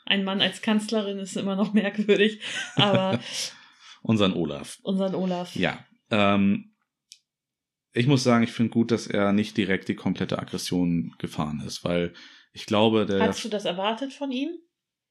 ein 0.06 0.22
Mann 0.22 0.40
als 0.40 0.62
Kanzlerin 0.62 1.18
ist 1.18 1.36
immer 1.36 1.56
noch 1.56 1.72
merkwürdig, 1.72 2.40
aber 2.76 3.20
Unseren 4.02 4.34
Olaf. 4.34 4.78
unseren 4.82 5.14
Olaf. 5.14 5.56
Ja. 5.56 5.84
Ähm, 6.10 6.74
ich 7.94 8.06
muss 8.06 8.22
sagen, 8.22 8.44
ich 8.44 8.52
finde 8.52 8.70
gut, 8.70 8.90
dass 8.90 9.06
er 9.06 9.32
nicht 9.32 9.56
direkt 9.56 9.88
die 9.88 9.94
komplette 9.94 10.38
Aggression 10.38 11.14
gefahren 11.18 11.62
ist, 11.66 11.84
weil 11.84 12.12
ich 12.52 12.66
glaube, 12.66 13.06
der. 13.06 13.20
Hast 13.20 13.44
du 13.44 13.48
das 13.48 13.64
erwartet 13.64 14.12
von 14.12 14.30
ihm? 14.30 14.50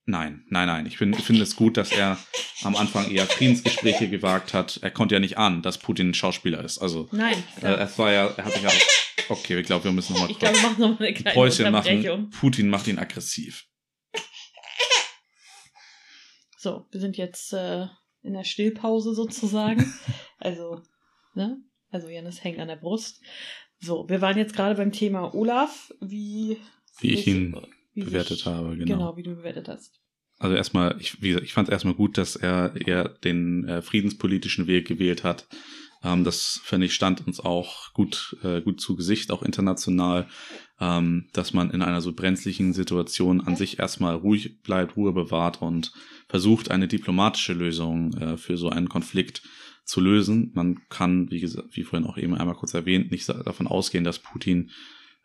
Nein, 0.05 0.45
nein, 0.49 0.67
nein. 0.67 0.85
Ich 0.85 0.97
finde 0.97 1.17
ich 1.17 1.23
finde 1.23 1.43
es 1.43 1.55
gut, 1.55 1.77
dass 1.77 1.91
er 1.91 2.17
am 2.63 2.75
Anfang 2.75 3.09
eher 3.09 3.25
Friedensgespräche 3.25 4.09
gewagt 4.09 4.53
hat. 4.53 4.79
Er 4.81 4.91
konnte 4.91 5.15
ja 5.15 5.19
nicht 5.19 5.37
ahnen, 5.37 5.61
dass 5.61 5.77
Putin 5.77 6.09
ein 6.09 6.13
Schauspieler 6.13 6.63
ist. 6.63 6.79
Also 6.79 7.07
Nein. 7.11 7.41
äh, 7.61 7.75
es 7.75 7.97
war 7.97 8.11
ja, 8.11 8.27
er 8.27 8.45
hat 8.45 8.53
sich 8.53 8.63
ja. 8.63 8.71
Okay, 9.29 9.59
ich 9.59 9.65
glaube, 9.65 9.85
wir 9.85 9.91
müssen 9.93 10.13
nochmal 10.13 10.31
ich 10.31 10.39
glaube, 10.39 10.55
wir 10.55 10.63
machen 10.63 10.81
noch 10.81 10.99
mal 10.99 11.05
eine 11.05 11.13
kleine 11.13 11.33
Päuschen 11.33 11.71
machen. 11.71 12.29
Putin 12.31 12.69
macht 12.69 12.87
ihn 12.87 12.99
aggressiv. 12.99 13.65
So, 16.57 16.85
wir 16.91 16.99
sind 16.99 17.17
jetzt 17.17 17.53
äh, 17.53 17.87
in 18.21 18.33
der 18.33 18.43
Stillpause 18.43 19.13
sozusagen. 19.13 19.93
also, 20.39 20.81
ne? 21.33 21.61
Also 21.91 22.09
Janis 22.09 22.43
hängt 22.43 22.59
an 22.59 22.67
der 22.67 22.75
Brust. 22.75 23.21
So, 23.79 24.07
wir 24.09 24.21
waren 24.21 24.37
jetzt 24.37 24.55
gerade 24.55 24.75
beim 24.75 24.91
Thema 24.91 25.33
Olaf, 25.33 25.93
wie, 26.01 26.57
Wie 26.99 27.13
ich 27.13 27.27
ihn 27.27 27.55
wie 27.93 28.03
bewertet 28.03 28.37
sich- 28.37 28.45
habe, 28.45 28.75
Genau. 28.77 28.85
genau. 28.95 29.17
wie 29.17 29.23
du 29.23 29.35
bewertet 29.35 29.67
hast. 29.67 29.99
Also 30.39 30.55
erstmal, 30.55 30.95
ich, 30.99 31.21
wie 31.21 31.29
gesagt, 31.29 31.45
ich 31.45 31.53
fand 31.53 31.67
es 31.69 31.71
erstmal 31.71 31.93
gut, 31.93 32.17
dass 32.17 32.35
er 32.35 32.75
eher 32.75 33.07
den 33.09 33.65
äh, 33.67 33.81
friedenspolitischen 33.81 34.67
Weg 34.67 34.87
gewählt 34.87 35.23
hat. 35.23 35.47
Ähm, 36.03 36.23
das, 36.23 36.59
finde 36.63 36.87
ich, 36.87 36.93
stand 36.95 37.25
uns 37.25 37.39
auch 37.39 37.93
gut, 37.93 38.35
äh, 38.43 38.61
gut 38.61 38.81
zu 38.81 38.95
Gesicht, 38.95 39.31
auch 39.31 39.43
international, 39.43 40.27
ähm, 40.81 41.29
dass 41.33 41.53
man 41.53 41.69
in 41.71 41.81
einer 41.81 42.01
so 42.01 42.13
brenzlichen 42.13 42.73
Situation 42.73 43.41
an 43.41 43.55
sich 43.55 43.79
erstmal 43.79 44.15
ruhig 44.15 44.61
bleibt, 44.63 44.97
Ruhe 44.97 45.13
bewahrt 45.13 45.61
und 45.61 45.93
versucht, 46.27 46.71
eine 46.71 46.87
diplomatische 46.87 47.53
Lösung 47.53 48.13
äh, 48.15 48.35
für 48.37 48.57
so 48.57 48.69
einen 48.69 48.89
Konflikt 48.89 49.43
zu 49.85 50.01
lösen. 50.01 50.51
Man 50.55 50.79
kann, 50.89 51.29
wie 51.29 51.39
gesagt, 51.39 51.69
wie 51.77 51.83
vorhin 51.83 52.07
auch 52.07 52.17
eben 52.17 52.33
einmal 52.35 52.55
kurz 52.55 52.73
erwähnt, 52.73 53.11
nicht 53.11 53.29
davon 53.29 53.67
ausgehen, 53.67 54.03
dass 54.03 54.19
Putin 54.19 54.71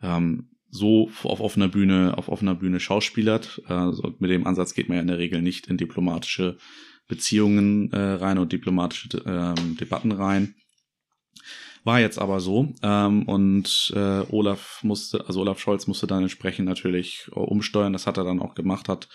ähm, 0.01 0.51
so 0.71 1.09
auf 1.23 1.39
offener 1.39 1.67
Bühne, 1.67 2.17
auf 2.17 2.29
offener 2.29 2.55
Bühne 2.55 2.79
schauspielert. 2.79 3.61
Äh, 3.67 3.91
so 3.91 4.13
mit 4.19 4.31
dem 4.31 4.45
Ansatz 4.45 4.73
geht 4.73 4.89
man 4.89 4.97
ja 4.97 5.01
in 5.01 5.07
der 5.07 5.17
Regel 5.17 5.41
nicht 5.41 5.67
in 5.67 5.77
diplomatische 5.77 6.57
Beziehungen 7.07 7.91
äh, 7.91 7.99
rein 7.99 8.37
und 8.37 8.51
diplomatische 8.51 9.09
ähm, 9.25 9.77
Debatten 9.77 10.11
rein. 10.11 10.55
War 11.83 11.99
jetzt 11.99 12.19
aber 12.19 12.39
so. 12.39 12.73
Ähm, 12.83 13.23
und 13.23 13.91
äh, 13.95 14.21
Olaf 14.29 14.83
musste, 14.83 15.25
also 15.25 15.41
Olaf 15.41 15.59
Scholz 15.59 15.87
musste 15.87 16.07
dann 16.07 16.23
entsprechend 16.23 16.67
natürlich 16.67 17.27
äh, 17.31 17.39
umsteuern. 17.39 17.93
Das 17.93 18.05
hat 18.05 18.17
er 18.17 18.25
dann 18.25 18.41
auch 18.41 18.53
gemacht, 18.53 18.89
hat 18.89 19.09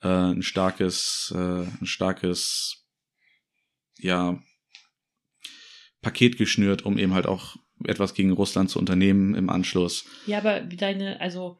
äh, 0.00 0.08
ein 0.08 0.42
starkes, 0.42 1.32
äh, 1.36 1.64
ein 1.64 1.86
starkes, 1.86 2.86
ja, 3.98 4.38
Paket 6.00 6.36
geschnürt, 6.36 6.84
um 6.84 6.98
eben 6.98 7.14
halt 7.14 7.26
auch 7.26 7.56
etwas 7.88 8.14
gegen 8.14 8.32
Russland 8.32 8.70
zu 8.70 8.78
unternehmen 8.78 9.34
im 9.34 9.50
Anschluss. 9.50 10.04
Ja, 10.26 10.38
aber 10.38 10.70
wie 10.70 10.76
deine, 10.76 11.20
also, 11.20 11.58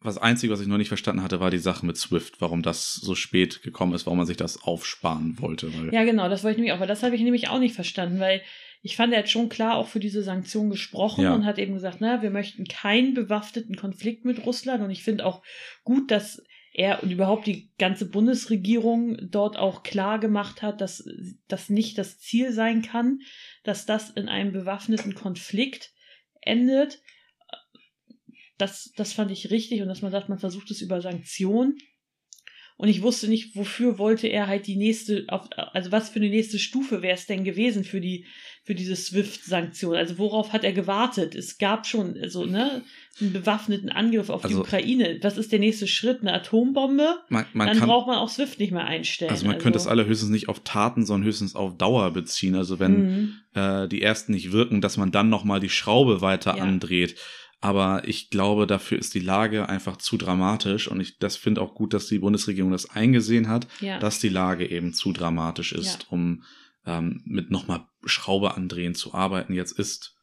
Was 0.00 0.18
Einzige, 0.18 0.52
was 0.52 0.60
ich 0.60 0.66
noch 0.66 0.76
nicht 0.78 0.88
verstanden 0.88 1.22
hatte, 1.22 1.40
war 1.40 1.50
die 1.50 1.58
Sache 1.58 1.86
mit 1.86 1.96
Swift, 1.96 2.40
warum 2.40 2.62
das 2.62 2.94
so 2.94 3.14
spät 3.14 3.62
gekommen 3.62 3.94
ist, 3.94 4.04
warum 4.06 4.18
man 4.18 4.26
sich 4.26 4.36
das 4.36 4.62
aufsparen 4.62 5.40
wollte. 5.40 5.70
Ja 5.92 6.04
genau, 6.04 6.28
das 6.28 6.44
wollte 6.44 6.56
ich 6.56 6.58
nämlich 6.58 6.72
auch, 6.74 6.80
weil 6.80 6.88
das 6.88 7.02
habe 7.02 7.16
ich 7.16 7.22
nämlich 7.22 7.48
auch 7.48 7.58
nicht 7.58 7.74
verstanden, 7.74 8.20
weil 8.20 8.42
ich 8.82 8.96
fand, 8.96 9.14
er 9.14 9.20
hat 9.20 9.30
schon 9.30 9.48
klar 9.48 9.76
auch 9.76 9.88
für 9.88 10.00
diese 10.00 10.22
Sanktionen 10.22 10.68
gesprochen 10.68 11.24
Ja. 11.24 11.34
und 11.34 11.46
hat 11.46 11.58
eben 11.58 11.72
gesagt, 11.72 11.98
na, 12.00 12.20
wir 12.20 12.28
möchten 12.28 12.64
keinen 12.66 13.14
bewaffneten 13.14 13.76
Konflikt 13.76 14.26
mit 14.26 14.44
Russland 14.44 14.82
und 14.82 14.90
ich 14.90 15.02
finde 15.02 15.24
auch 15.24 15.42
gut, 15.84 16.10
dass 16.10 16.42
er 16.74 17.04
und 17.04 17.10
überhaupt 17.12 17.46
die 17.46 17.70
ganze 17.78 18.10
Bundesregierung 18.10 19.16
dort 19.30 19.56
auch 19.56 19.84
klar 19.84 20.18
gemacht 20.18 20.60
hat, 20.60 20.80
dass 20.80 21.08
das 21.46 21.70
nicht 21.70 21.96
das 21.96 22.18
Ziel 22.18 22.52
sein 22.52 22.82
kann, 22.82 23.20
dass 23.62 23.86
das 23.86 24.10
in 24.10 24.28
einem 24.28 24.52
bewaffneten 24.52 25.14
Konflikt 25.14 25.92
endet. 26.40 27.00
Das, 28.58 28.92
das 28.96 29.12
fand 29.12 29.30
ich 29.30 29.50
richtig 29.50 29.82
und 29.82 29.88
dass 29.88 30.02
man 30.02 30.10
sagt, 30.10 30.28
man 30.28 30.40
versucht 30.40 30.70
es 30.72 30.80
über 30.80 31.00
Sanktionen. 31.00 31.78
Und 32.76 32.88
ich 32.88 33.02
wusste 33.02 33.28
nicht, 33.28 33.54
wofür 33.54 33.98
wollte 33.98 34.26
er 34.26 34.48
halt 34.48 34.66
die 34.66 34.74
nächste, 34.76 35.24
auf, 35.28 35.48
also 35.56 35.92
was 35.92 36.08
für 36.10 36.16
eine 36.16 36.28
nächste 36.28 36.58
Stufe 36.58 37.02
wäre 37.02 37.14
es 37.14 37.26
denn 37.26 37.44
gewesen 37.44 37.84
für 37.84 38.00
die, 38.00 38.26
für 38.64 38.74
diese 38.74 38.96
SWIFT-Sanktion? 38.96 39.94
Also 39.94 40.18
worauf 40.18 40.52
hat 40.52 40.64
er 40.64 40.72
gewartet? 40.72 41.36
Es 41.36 41.58
gab 41.58 41.86
schon, 41.86 42.16
also, 42.20 42.44
ne, 42.46 42.82
einen 43.20 43.32
bewaffneten 43.32 43.90
Angriff 43.90 44.28
auf 44.28 44.42
die 44.42 44.48
Also- 44.48 44.62
Ukraine. 44.62 45.18
Was 45.22 45.38
ist 45.38 45.52
der 45.52 45.60
nächste 45.60 45.86
Schritt? 45.86 46.20
Eine 46.22 46.32
Atombombe? 46.32 47.14
man, 47.28 47.46
man 47.52 47.68
Dann 47.68 47.78
kann, 47.78 47.88
braucht 47.88 48.08
man 48.08 48.16
auch 48.18 48.28
SWIFT 48.28 48.58
nicht 48.58 48.72
mehr 48.72 48.84
einstellen. 48.86 49.30
also 49.30 49.46
man 49.46 49.58
könnte 49.58 49.78
es 49.78 49.86
alle 49.86 50.04
höchstens 50.06 50.30
nicht 50.30 50.48
auf 50.48 50.64
Taten, 50.64 51.06
sondern 51.06 51.28
höchstens 51.28 51.54
auf 51.54 51.76
Dauer 51.78 52.10
beziehen. 52.12 52.56
Also 52.56 52.80
wenn 52.80 52.92
Mhm. 52.96 53.34
äh, 53.54 53.86
die 53.86 54.02
ersten 54.02 54.32
nicht 54.32 54.50
wirken, 54.50 54.80
dass 54.80 54.96
man 54.96 55.12
dann 55.12 55.28
nochmal 55.28 55.60
die 55.60 55.68
Schraube 55.68 56.20
weiter 56.22 56.56
Ja. 56.56 56.64
andreht. 56.64 57.14
Aber 57.64 58.06
ich 58.06 58.28
glaube, 58.28 58.66
dafür 58.66 58.98
ist 58.98 59.14
die 59.14 59.20
Lage 59.20 59.70
einfach 59.70 59.96
zu 59.96 60.18
dramatisch 60.18 60.86
und 60.86 61.00
ich 61.00 61.16
das 61.18 61.36
finde 61.36 61.62
auch 61.62 61.74
gut, 61.74 61.94
dass 61.94 62.08
die 62.08 62.18
Bundesregierung 62.18 62.70
das 62.72 62.90
eingesehen 62.90 63.48
hat, 63.48 63.66
Ja. 63.80 63.98
dass 63.98 64.18
die 64.18 64.28
Lage 64.28 64.68
eben 64.70 64.92
zu 64.92 65.12
dramatisch 65.12 65.72
ist, 65.72 66.02
Ja. 66.02 66.08
um 66.10 66.42
ähm, 66.86 67.22
mit 67.24 67.50
nochmal 67.50 67.86
Schraube 68.04 68.54
andrehen 68.58 68.94
zu 68.94 69.14
arbeiten. 69.14 69.54
Jetzt 69.54 69.78
ist 69.78 70.14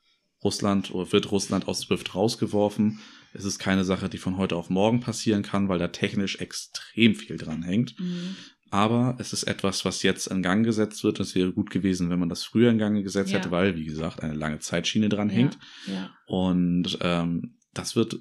Russland 0.43 0.91
oder 0.93 1.11
wird 1.11 1.31
Russland 1.31 1.67
aus 1.67 1.79
SWIFT 1.81 2.13
rausgeworfen. 2.13 2.99
Es 3.33 3.43
ist 3.45 3.57
keine 3.57 3.83
Sache, 3.85 4.07
die 4.07 4.19
von 4.19 4.37
heute 4.37 4.55
auf 4.55 4.69
morgen 4.69 4.99
passieren 4.99 5.41
kann, 5.41 5.67
weil 5.69 5.79
da 5.79 5.87
technisch 5.87 6.35
extrem 6.35 7.15
viel 7.15 7.37
dran 7.37 7.63
hängt. 7.63 7.99
Mhm. 7.99 8.35
Aber 8.71 9.17
es 9.19 9.33
ist 9.33 9.43
etwas, 9.43 9.83
was 9.85 10.01
jetzt 10.01 10.27
in 10.27 10.41
Gang 10.41 10.65
gesetzt 10.65 11.03
wird. 11.03 11.19
Es 11.19 11.35
wäre 11.35 11.51
gut 11.51 11.69
gewesen, 11.69 12.09
wenn 12.09 12.19
man 12.19 12.29
das 12.29 12.43
früher 12.43 12.71
in 12.71 12.77
Gang 12.77 13.03
gesetzt 13.03 13.31
Ja. 13.31 13.37
hätte, 13.39 13.51
weil, 13.51 13.75
wie 13.75 13.83
gesagt, 13.85 14.23
eine 14.23 14.33
lange 14.33 14.59
Zeitschiene 14.59 15.09
dran 15.09 15.29
Ja. 15.29 15.35
hängt. 15.35 15.59
Ja. 15.85 16.15
Und 16.25 16.97
ähm, 17.01 17.57
das 17.73 17.95
wird 17.97 18.15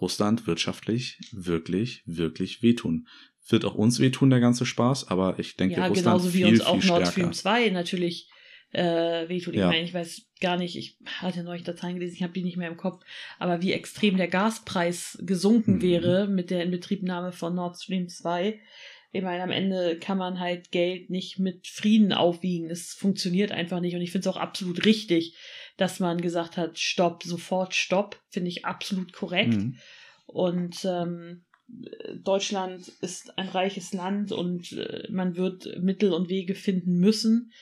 Russland 0.00 0.46
wirtschaftlich 0.48 1.18
wirklich, 1.32 2.02
wirklich 2.06 2.62
wehtun. 2.62 3.06
Wird 3.48 3.64
auch 3.64 3.74
uns 3.76 4.00
wehtun, 4.00 4.30
der 4.30 4.40
ganze 4.40 4.66
Spaß, 4.66 5.08
aber 5.08 5.38
ich 5.38 5.56
denke, 5.56 5.76
ja, 5.76 5.86
Russland 5.86 6.04
genauso 6.18 6.34
wie 6.34 6.38
viel, 6.38 6.46
uns 6.46 6.58
viel 6.82 6.90
auch 6.90 6.98
Nord. 6.98 7.06
Stream 7.08 7.32
2 7.32 7.68
natürlich 7.70 8.28
äh, 8.72 9.28
wehtut. 9.28 9.54
Ich 9.54 9.60
Ja. 9.60 9.68
meine, 9.68 9.84
ich 9.84 9.94
weiß 9.94 10.22
gar 10.40 10.56
nicht, 10.56 10.74
ich 10.76 10.98
hatte 11.20 11.44
neulich 11.44 11.62
Dateien 11.62 11.94
gelesen, 11.94 12.14
ich 12.16 12.24
habe 12.24 12.32
die 12.32 12.42
nicht 12.42 12.56
mehr 12.56 12.68
im 12.68 12.76
Kopf, 12.76 13.04
aber 13.38 13.62
wie 13.62 13.70
extrem 13.72 14.16
der 14.16 14.26
Gaspreis 14.26 15.16
gesunken 15.22 15.74
Mhm. 15.76 15.82
wäre 15.82 16.26
mit 16.26 16.50
der 16.50 16.64
Inbetriebnahme 16.64 17.30
von 17.30 17.54
Nord 17.54 17.80
Stream 17.80 18.08
2. 18.08 18.58
Ich 19.14 19.22
meine, 19.22 19.44
am 19.44 19.52
Ende 19.52 19.96
kann 19.98 20.18
man 20.18 20.40
halt 20.40 20.72
Geld 20.72 21.08
nicht 21.08 21.38
mit 21.38 21.68
Frieden 21.68 22.12
aufwiegen. 22.12 22.68
Es 22.68 22.94
funktioniert 22.94 23.52
einfach 23.52 23.78
nicht. 23.78 23.94
Und 23.94 24.02
ich 24.02 24.10
finde 24.10 24.28
es 24.28 24.34
auch 24.34 24.40
absolut 24.40 24.84
richtig, 24.84 25.36
dass 25.76 26.00
man 26.00 26.20
gesagt 26.20 26.56
hat, 26.56 26.80
stopp, 26.80 27.22
sofort 27.22 27.74
stopp. 27.74 28.20
Finde 28.28 28.48
ich 28.48 28.64
absolut 28.64 29.12
korrekt. 29.12 29.54
Mhm. 29.54 29.76
Und 30.26 30.84
ähm, 30.84 31.44
Deutschland 32.22 32.88
ist 33.02 33.38
ein 33.38 33.48
reiches 33.48 33.92
Land 33.92 34.32
und 34.32 34.72
äh, 34.72 35.06
man 35.10 35.36
wird 35.36 35.80
Mittel 35.80 36.12
und 36.12 36.28
Wege 36.28 36.56
finden 36.56 36.98
müssen, 36.98 37.52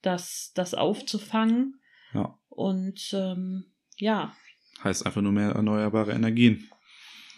das, 0.00 0.52
das 0.54 0.72
aufzufangen. 0.72 1.78
Ja. 2.14 2.38
Und 2.48 3.12
ähm, 3.12 3.66
ja, 3.98 4.34
Heißt 4.82 5.04
einfach 5.04 5.20
nur 5.20 5.32
mehr 5.32 5.50
erneuerbare 5.50 6.12
Energien. 6.12 6.68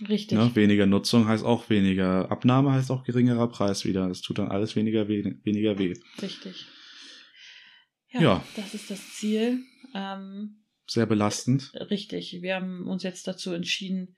Richtig. 0.08 0.38
Ne? 0.38 0.50
Weniger 0.54 0.86
Nutzung 0.86 1.26
heißt 1.28 1.44
auch 1.44 1.68
weniger 1.70 2.30
Abnahme, 2.30 2.72
heißt 2.72 2.90
auch 2.90 3.04
geringerer 3.04 3.48
Preis 3.48 3.84
wieder. 3.84 4.08
Es 4.10 4.20
tut 4.22 4.38
dann 4.38 4.48
alles 4.48 4.76
weniger 4.76 5.08
weh. 5.08 5.22
Weniger 5.42 5.78
weh. 5.78 5.94
Richtig. 6.22 6.66
Ja, 8.10 8.20
Ja. 8.20 8.44
das 8.56 8.74
ist 8.74 8.90
das 8.90 9.14
Ziel. 9.14 9.60
Ähm, 9.94 10.64
Sehr 10.86 11.06
belastend. 11.06 11.72
Richtig. 11.90 12.38
Wir 12.40 12.56
haben 12.56 12.86
uns 12.86 13.02
jetzt 13.02 13.26
dazu 13.26 13.52
entschieden, 13.52 14.16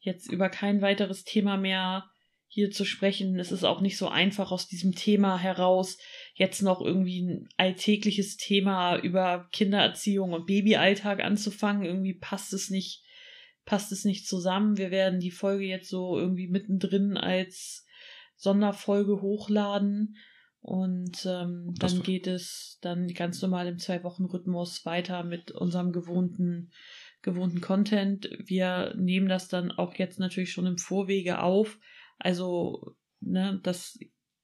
jetzt 0.00 0.30
über 0.30 0.48
kein 0.48 0.80
weiteres 0.82 1.24
Thema 1.24 1.56
mehr 1.56 2.08
hier 2.46 2.70
zu 2.70 2.84
sprechen. 2.84 3.38
Es 3.40 3.50
ist 3.50 3.64
auch 3.64 3.80
nicht 3.80 3.96
so 3.98 4.08
einfach 4.08 4.52
aus 4.52 4.68
diesem 4.68 4.94
Thema 4.94 5.38
heraus 5.38 5.98
jetzt 6.34 6.62
noch 6.62 6.80
irgendwie 6.80 7.20
ein 7.22 7.48
alltägliches 7.56 8.36
Thema 8.36 8.96
über 8.96 9.48
Kindererziehung 9.50 10.32
und 10.32 10.46
Babyalltag 10.46 11.20
anzufangen. 11.24 11.84
Irgendwie 11.84 12.14
passt 12.14 12.52
es 12.52 12.70
nicht, 12.70 13.02
passt 13.64 13.92
es 13.92 14.04
nicht 14.04 14.26
zusammen. 14.26 14.76
Wir 14.76 14.90
werden 14.90 15.20
die 15.20 15.30
Folge 15.30 15.64
jetzt 15.64 15.88
so 15.88 16.18
irgendwie 16.18 16.48
mittendrin 16.48 17.16
als 17.16 17.86
Sonderfolge 18.36 19.20
hochladen. 19.20 20.16
Und 20.60 21.26
ähm, 21.26 21.74
dann 21.78 22.02
geht 22.02 22.26
es 22.26 22.78
dann 22.80 23.08
ganz 23.08 23.42
normal 23.42 23.66
im 23.66 23.78
Zwei-Wochen-Rhythmus 23.78 24.86
weiter 24.86 25.22
mit 25.22 25.50
unserem 25.50 25.92
gewohnten, 25.92 26.72
gewohnten 27.20 27.60
Content. 27.60 28.30
Wir 28.38 28.94
nehmen 28.96 29.28
das 29.28 29.48
dann 29.48 29.72
auch 29.72 29.94
jetzt 29.96 30.18
natürlich 30.18 30.52
schon 30.52 30.64
im 30.64 30.78
Vorwege 30.78 31.40
auf. 31.40 31.78
Also, 32.18 32.94
ne, 33.20 33.60
dass 33.62 33.98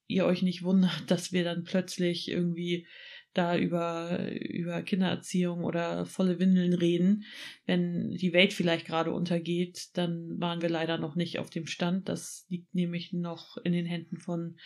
ihr 0.08 0.26
euch 0.26 0.42
nicht 0.42 0.62
wundert, 0.62 0.92
dass 1.10 1.32
wir 1.32 1.44
dann 1.44 1.64
plötzlich 1.64 2.28
irgendwie 2.28 2.86
da 3.32 3.56
über, 3.56 4.32
über 4.32 4.82
Kindererziehung 4.82 5.62
oder 5.62 6.04
volle 6.04 6.38
Windeln 6.40 6.72
reden. 6.72 7.24
Wenn 7.64 8.10
die 8.10 8.32
Welt 8.32 8.52
vielleicht 8.52 8.86
gerade 8.86 9.12
untergeht, 9.12 9.90
dann 9.94 10.40
waren 10.40 10.62
wir 10.62 10.68
leider 10.68 10.98
noch 10.98 11.14
nicht 11.14 11.38
auf 11.38 11.48
dem 11.48 11.66
Stand. 11.66 12.08
Das 12.08 12.46
liegt 12.48 12.74
nämlich 12.74 13.12
noch 13.12 13.56
in 13.58 13.72
den 13.72 13.86
Händen 13.86 14.16
von 14.16 14.58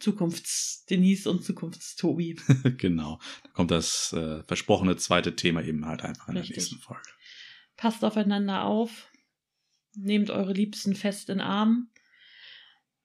Zukunfts-Denise 0.00 1.30
und 1.30 1.44
Zukunftstobi. 1.44 2.36
genau. 2.76 3.18
Da 3.42 3.50
kommt 3.50 3.70
das 3.70 4.12
äh, 4.12 4.42
versprochene 4.44 4.96
zweite 4.96 5.34
Thema 5.34 5.62
eben 5.62 5.86
halt 5.86 6.02
einfach 6.02 6.28
in 6.28 6.36
Richtig. 6.36 6.56
der 6.56 6.62
nächsten 6.62 6.78
Folge. 6.78 7.08
Passt 7.76 8.04
aufeinander 8.04 8.64
auf. 8.64 9.10
Nehmt 9.94 10.30
eure 10.30 10.52
Liebsten 10.52 10.94
fest 10.94 11.30
in 11.30 11.40
Arm. 11.40 11.88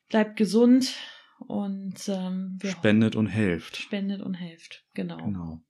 Bleibt 0.09 0.35
gesund 0.35 0.93
und 1.39 1.95
ähm, 2.07 2.57
Spendet 2.63 3.15
und 3.15 3.27
helft. 3.27 3.77
spendet 3.77 4.21
und 4.21 4.33
helft. 4.35 4.85
Genau. 4.93 5.17
Genau. 5.17 5.61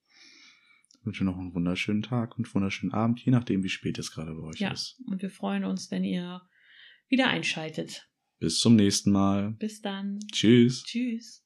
Ich 0.99 1.05
wünsche 1.05 1.23
noch 1.23 1.37
einen 1.37 1.53
wunderschönen 1.53 2.01
Tag 2.01 2.37
und 2.37 2.45
einen 2.45 2.53
wunderschönen 2.55 2.93
Abend, 2.93 3.19
je 3.23 3.31
nachdem, 3.31 3.63
wie 3.63 3.69
spät 3.69 3.99
es 3.99 4.11
gerade 4.11 4.33
bei 4.33 4.41
euch 4.47 4.59
Ja, 4.59 4.71
ist. 4.71 4.99
und 5.05 5.21
wir 5.21 5.29
freuen 5.29 5.63
uns, 5.63 5.91
wenn 5.91 6.03
ihr 6.03 6.41
wieder 7.09 7.27
einschaltet. 7.27 8.09
Bis 8.39 8.59
zum 8.59 8.75
nächsten 8.75 9.11
Mal. 9.11 9.51
Bis 9.51 9.81
dann. 9.81 10.19
Tschüss. 10.31 10.83
Tschüss. 10.83 11.44